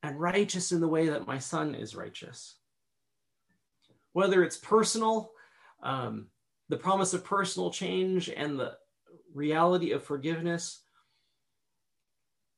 and 0.01 0.17
righteous 0.17 0.71
in 0.71 0.79
the 0.79 0.87
way 0.87 1.09
that 1.09 1.27
my 1.27 1.39
son 1.39 1.75
is 1.75 1.93
righteous. 1.93 2.55
Whether 4.13 4.43
it's 4.45 4.57
personal, 4.57 5.31
um, 5.83 6.27
the 6.69 6.77
promise 6.77 7.13
of 7.13 7.25
personal 7.25 7.69
change 7.69 8.29
and 8.29 8.57
the 8.57 8.77
reality 9.37 9.91
of 9.91 10.03
forgiveness, 10.03 10.81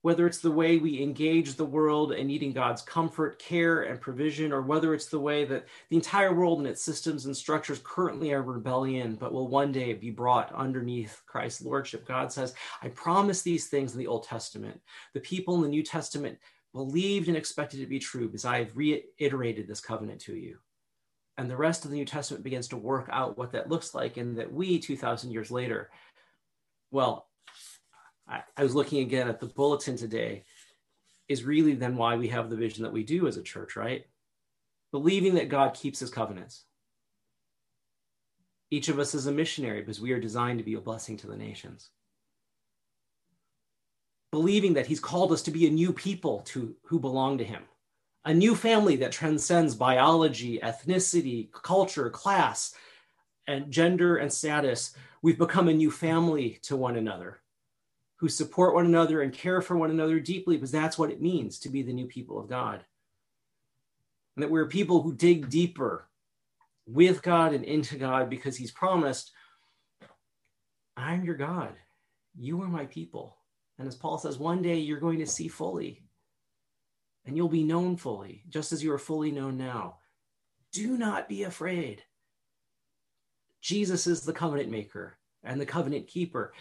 whether 0.02 0.26
it's 0.26 0.38
the 0.40 0.50
way 0.50 0.78
we 0.78 1.04
engage 1.04 1.56
the 1.56 1.66
world 1.66 2.14
and 2.14 2.26
needing 2.26 2.54
God's 2.54 2.82
comfort, 2.82 3.38
care, 3.38 3.84
and 3.84 4.00
provision, 4.00 4.54
or 4.54 4.62
whether 4.62 4.94
it's 4.94 5.08
the 5.08 5.20
way 5.20 5.44
that 5.44 5.66
the 5.90 5.98
entire 5.98 6.34
world 6.34 6.60
and 6.60 6.68
its 6.68 6.82
systems 6.82 7.26
and 7.26 7.36
structures 7.36 7.82
currently 7.84 8.32
are 8.32 8.42
rebellion, 8.42 9.16
but 9.16 9.34
will 9.34 9.50
one 9.50 9.74
day 9.74 9.92
be 9.94 10.10
brought 10.10 10.54
underneath 10.54 11.22
Christ's 11.26 11.64
lordship. 11.64 12.08
God 12.08 12.32
says, 12.32 12.54
I 12.82 12.88
promise 12.88 13.42
these 13.42 13.68
things 13.68 13.92
in 13.92 14.00
the 14.00 14.08
Old 14.08 14.24
Testament. 14.24 14.80
The 15.14 15.20
people 15.20 15.56
in 15.56 15.62
the 15.62 15.68
New 15.68 15.84
Testament 15.84 16.40
believed 16.72 17.28
and 17.28 17.36
expected 17.36 17.82
it 17.82 17.84
to 17.84 17.90
be 17.90 18.00
true 18.00 18.28
because 18.28 18.46
I 18.46 18.60
have 18.60 18.78
reiterated 18.78 19.68
this 19.68 19.82
covenant 19.82 20.22
to 20.22 20.36
you. 20.36 20.60
And 21.38 21.50
the 21.50 21.58
rest 21.58 21.84
of 21.84 21.92
the 21.92 21.98
New 21.98 22.06
Testament 22.06 22.44
begins 22.44 22.68
to 22.70 22.78
work 22.78 23.10
out 23.12 23.38
what 23.38 23.54
that 23.54 23.70
looks 23.70 23.94
like, 23.94 24.18
and 24.18 24.38
that 24.38 24.52
we, 24.52 24.78
2,000 24.78 25.32
years 25.32 25.50
later, 25.50 25.90
well, 26.92 27.28
I, 28.28 28.42
I 28.58 28.64
was 28.64 28.76
looking 28.76 29.02
again 29.02 29.28
at 29.28 29.40
the 29.40 29.48
bulletin 29.48 29.98
today, 29.98 30.44
is 31.28 31.44
really 31.44 31.76
then 31.76 31.96
why 31.96 32.16
we 32.16 32.28
have 32.30 32.50
the 32.50 32.56
vision 32.56 32.84
that 32.84 32.94
we 32.94 33.04
do 33.04 33.28
as 33.28 33.38
a 33.38 33.44
church, 33.44 33.76
right? 33.76 34.06
Believing 34.92 35.36
that 35.36 35.50
God 35.50 35.76
keeps 35.76 36.00
his 36.00 36.10
covenants. 36.10 36.66
Each 38.72 38.90
of 38.90 39.00
us 39.00 39.14
is 39.14 39.28
a 39.28 39.32
missionary 39.32 39.82
because 39.82 40.02
we 40.02 40.12
are 40.12 40.20
designed 40.20 40.60
to 40.60 40.66
be 40.66 40.74
a 40.74 40.82
blessing 40.82 41.18
to 41.18 41.28
the 41.28 41.38
nations. 41.38 41.90
Believing 44.32 44.74
that 44.74 44.88
he's 44.88 45.00
called 45.00 45.32
us 45.32 45.44
to 45.44 45.52
be 45.52 45.68
a 45.68 45.72
new 45.72 45.94
people 45.94 46.42
to, 46.42 46.76
who 46.84 47.00
belong 47.00 47.40
to 47.40 47.44
him, 47.44 47.64
a 48.26 48.34
new 48.34 48.56
family 48.56 48.98
that 48.98 49.12
transcends 49.12 49.76
biology, 49.76 50.60
ethnicity, 50.60 51.52
culture, 51.52 52.10
class, 52.10 52.76
and 53.48 53.72
gender 53.72 54.18
and 54.18 54.32
status. 54.32 54.96
We've 55.22 55.38
become 55.38 55.68
a 55.68 55.74
new 55.74 55.92
family 55.92 56.60
to 56.64 56.76
one 56.76 56.96
another 56.96 57.42
who 58.18 58.30
support 58.30 58.74
one 58.74 58.86
another 58.86 59.22
and 59.22 59.34
care 59.34 59.62
for 59.62 59.78
one 59.78 59.92
another 59.92 60.20
deeply, 60.20 60.58
because 60.58 60.72
that's 60.72 60.98
what 60.98 61.10
it 61.10 61.22
means 61.22 61.58
to 61.60 61.70
be 61.70 61.82
the 61.82 61.94
new 61.94 62.06
people 62.06 62.38
of 62.38 62.50
God. 62.50 62.84
And 64.36 64.44
that 64.44 64.52
we're 64.52 64.68
people 64.68 65.02
who 65.02 65.14
dig 65.14 65.50
deeper 65.50 66.08
with 66.86 67.22
God 67.22 67.54
and 67.54 67.64
into 67.64 67.98
God 67.98 68.30
because 68.30 68.58
He's 68.58 68.72
promised, 68.72 69.32
I'm 70.98 71.24
your 71.24 71.36
God. 71.36 71.74
You 72.38 72.62
are 72.62 72.68
my 72.68 72.86
people. 72.86 73.38
And 73.78 73.88
as 73.88 73.96
Paul 73.96 74.18
says, 74.18 74.38
one 74.38 74.62
day 74.62 74.80
you're 74.80 75.00
going 75.00 75.20
to 75.20 75.28
see 75.28 75.48
fully 75.48 76.04
and 77.26 77.38
you'll 77.38 77.48
be 77.48 77.64
known 77.64 77.96
fully, 77.96 78.44
just 78.50 78.72
as 78.72 78.84
you 78.84 78.92
are 78.92 79.00
fully 79.00 79.32
known 79.32 79.58
now. 79.58 79.98
Do 80.72 80.98
not 80.98 81.30
be 81.30 81.44
afraid. 81.44 82.04
Jesus 83.62 84.08
is 84.08 84.22
the 84.22 84.34
covenant 84.34 84.70
maker 84.70 85.18
and 85.44 85.60
the 85.60 85.66
covenant 85.66 86.08
keeper. 86.08 86.54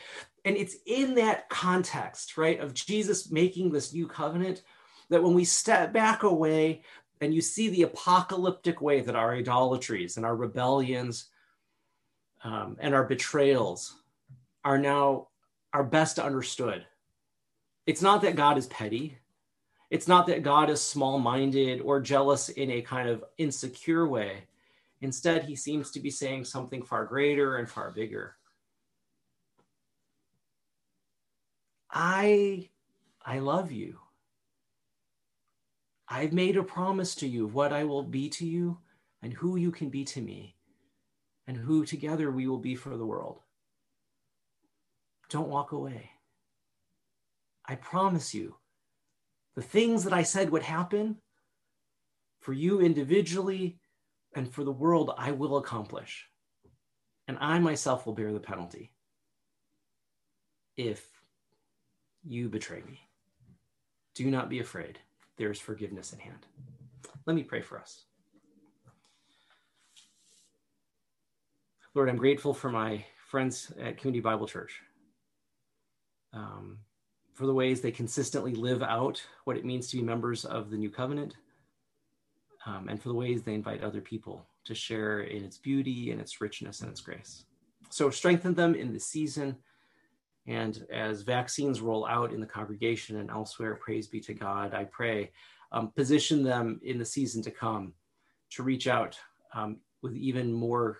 And 0.45 0.57
it's 0.57 0.77
in 0.87 1.15
that 1.17 1.49
context, 1.49 2.39
right, 2.39 2.61
of 2.61 2.75
Jesus 2.75 3.31
making 3.31 3.71
this 3.71 3.93
new 3.93 4.07
covenant 4.07 4.63
that 5.11 5.23
when 5.23 5.35
we 5.35 5.45
step 5.45 5.93
back 5.93 6.23
away 6.23 6.83
and 7.21 7.35
you 7.35 7.41
see 7.41 7.69
the 7.69 7.83
apocalyptic 7.83 8.81
way 8.81 9.01
that 9.01 9.17
our 9.17 9.35
idolatries 9.35 10.17
and 10.17 10.25
our 10.25 10.37
rebellions 10.37 11.27
um, 12.45 12.77
and 12.79 12.95
our 12.95 13.05
betrayals 13.05 14.01
are 14.65 14.79
now 14.79 15.29
are 15.73 15.85
best 15.85 16.19
understood. 16.19 16.85
It's 17.87 18.03
not 18.03 18.23
that 18.23 18.37
God 18.37 18.59
is 18.59 18.67
petty. 18.67 19.19
It's 19.91 20.09
not 20.09 20.27
that 20.27 20.43
God 20.43 20.71
is 20.71 20.81
small 20.81 21.19
minded 21.19 21.81
or 21.81 22.01
jealous 22.01 22.49
in 22.51 22.71
a 22.71 22.83
kind 22.83 23.09
of 23.09 23.25
insecure 23.39 24.07
way. 24.07 24.45
Instead, 25.01 25.45
he 25.45 25.55
seems 25.55 25.91
to 25.93 26.01
be 26.01 26.11
saying 26.11 26.45
something 26.45 26.83
far 26.83 27.05
greater 27.05 27.57
and 27.57 27.69
far 27.69 27.91
bigger. 27.91 28.35
I 31.91 32.71
I 33.25 33.39
love 33.39 33.73
you. 33.73 33.99
I've 36.09 36.33
made 36.33 36.57
a 36.57 36.63
promise 36.63 37.15
to 37.17 37.29
you 37.29 37.45
of 37.45 37.55
what 37.55 37.73
I 37.73 37.85
will 37.85 38.03
be 38.03 38.29
to 38.31 38.47
you 38.47 38.79
and 39.23 39.33
who 39.33 39.57
you 39.57 39.71
can 39.71 39.91
be 39.91 40.05
to 40.07 40.21
me 40.21 40.57
and 41.47 41.57
who 41.57 41.85
together 41.85 42.31
we 42.31 42.47
will 42.47 42.59
be 42.59 42.75
for 42.75 42.97
the 42.97 43.07
world. 43.07 43.41
Don't 45.29 45.49
walk 45.49 45.73
away. 45.73 46.11
I 47.67 47.75
promise 47.75 48.33
you, 48.33 48.57
the 49.55 49.63
things 49.63 50.05
that 50.05 50.13
I 50.15 50.23
said 50.23 50.51
would 50.51 50.63
happen 50.63 51.17
for 52.41 52.55
you 52.55 52.81
individually 52.81 53.79
and 54.39 54.55
for 54.55 54.63
the 54.63 54.71
world, 54.71 55.13
I 55.19 55.33
will 55.33 55.57
accomplish. 55.57 56.29
And 57.27 57.37
I 57.41 57.59
myself 57.59 58.07
will 58.07 58.15
bear 58.15 58.33
the 58.33 58.39
penalty 58.39 58.93
if 60.77 61.05
you 62.25 62.49
betray 62.49 62.83
me. 62.87 63.01
Do 64.15 64.31
not 64.31 64.49
be 64.49 64.61
afraid. 64.61 65.01
There 65.39 65.51
is 65.51 65.59
forgiveness 65.59 66.13
at 66.13 66.21
hand. 66.21 66.47
Let 67.27 67.35
me 67.35 67.43
pray 67.43 67.61
for 67.63 67.81
us. 67.81 68.05
Lord, 71.95 72.09
I'm 72.09 72.17
grateful 72.17 72.55
for 72.55 72.71
my 72.71 73.05
friends 73.27 73.73
at 73.81 73.99
Community 73.99 74.21
Bible 74.21 74.47
Church, 74.47 74.81
um, 76.33 76.79
for 77.35 77.47
the 77.47 77.55
ways 77.55 77.81
they 77.81 77.91
consistently 77.91 78.55
live 78.55 78.85
out 78.85 79.21
what 79.45 79.57
it 79.57 79.65
means 79.65 79.89
to 79.89 79.97
be 79.97 80.03
members 80.03 80.45
of 80.45 80.71
the 80.71 80.77
new 80.77 80.91
covenant, 80.91 81.35
um, 82.67 82.89
and 82.89 83.01
for 83.01 83.09
the 83.09 83.15
ways 83.15 83.43
they 83.43 83.55
invite 83.55 83.83
other 83.83 84.01
people 84.01 84.47
to 84.65 84.75
share 84.75 85.21
in 85.21 85.45
its 85.45 85.59
beauty 85.59 86.11
and 86.11 86.21
its 86.21 86.41
richness 86.41 86.81
and 86.81 86.91
its 86.91 87.01
grace. 87.01 87.45
so 87.91 88.11
strengthen 88.11 88.55
them 88.55 88.75
in 88.75 88.93
the 88.93 89.01
season. 89.01 89.57
And 90.47 90.87
as 90.91 91.23
vaccines 91.23 91.81
roll 91.81 92.07
out 92.07 92.33
in 92.33 92.41
the 92.41 92.47
congregation 92.47 93.17
and 93.17 93.31
elsewhere, 93.31 93.77
praise 93.77 94.07
be 94.07 94.21
to 94.21 94.35
God, 94.35 94.75
I 94.75 94.85
pray, 94.85 95.31
um, 95.73 95.93
position 95.95 96.43
them 96.43 96.81
in 96.83 96.99
the 96.99 97.05
season 97.05 97.43
to 97.43 97.51
come 97.51 97.95
to 98.51 98.63
reach 98.63 98.87
out 98.87 99.19
um, 99.55 99.79
with 100.03 100.17
even 100.17 100.53
more 100.53 100.99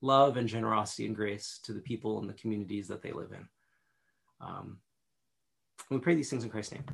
love 0.00 0.36
and 0.36 0.48
generosity 0.48 1.06
and 1.06 1.16
grace 1.16 1.60
to 1.64 1.72
the 1.72 1.80
people 1.80 2.18
and 2.20 2.28
the 2.28 2.34
communities 2.34 2.88
that 2.88 3.02
they 3.02 3.12
live 3.12 3.32
in. 3.32 3.48
Um, 4.40 4.78
we 5.90 5.98
pray 5.98 6.14
these 6.14 6.30
things 6.30 6.44
in 6.44 6.50
Christ's 6.50 6.72
name. 6.72 6.84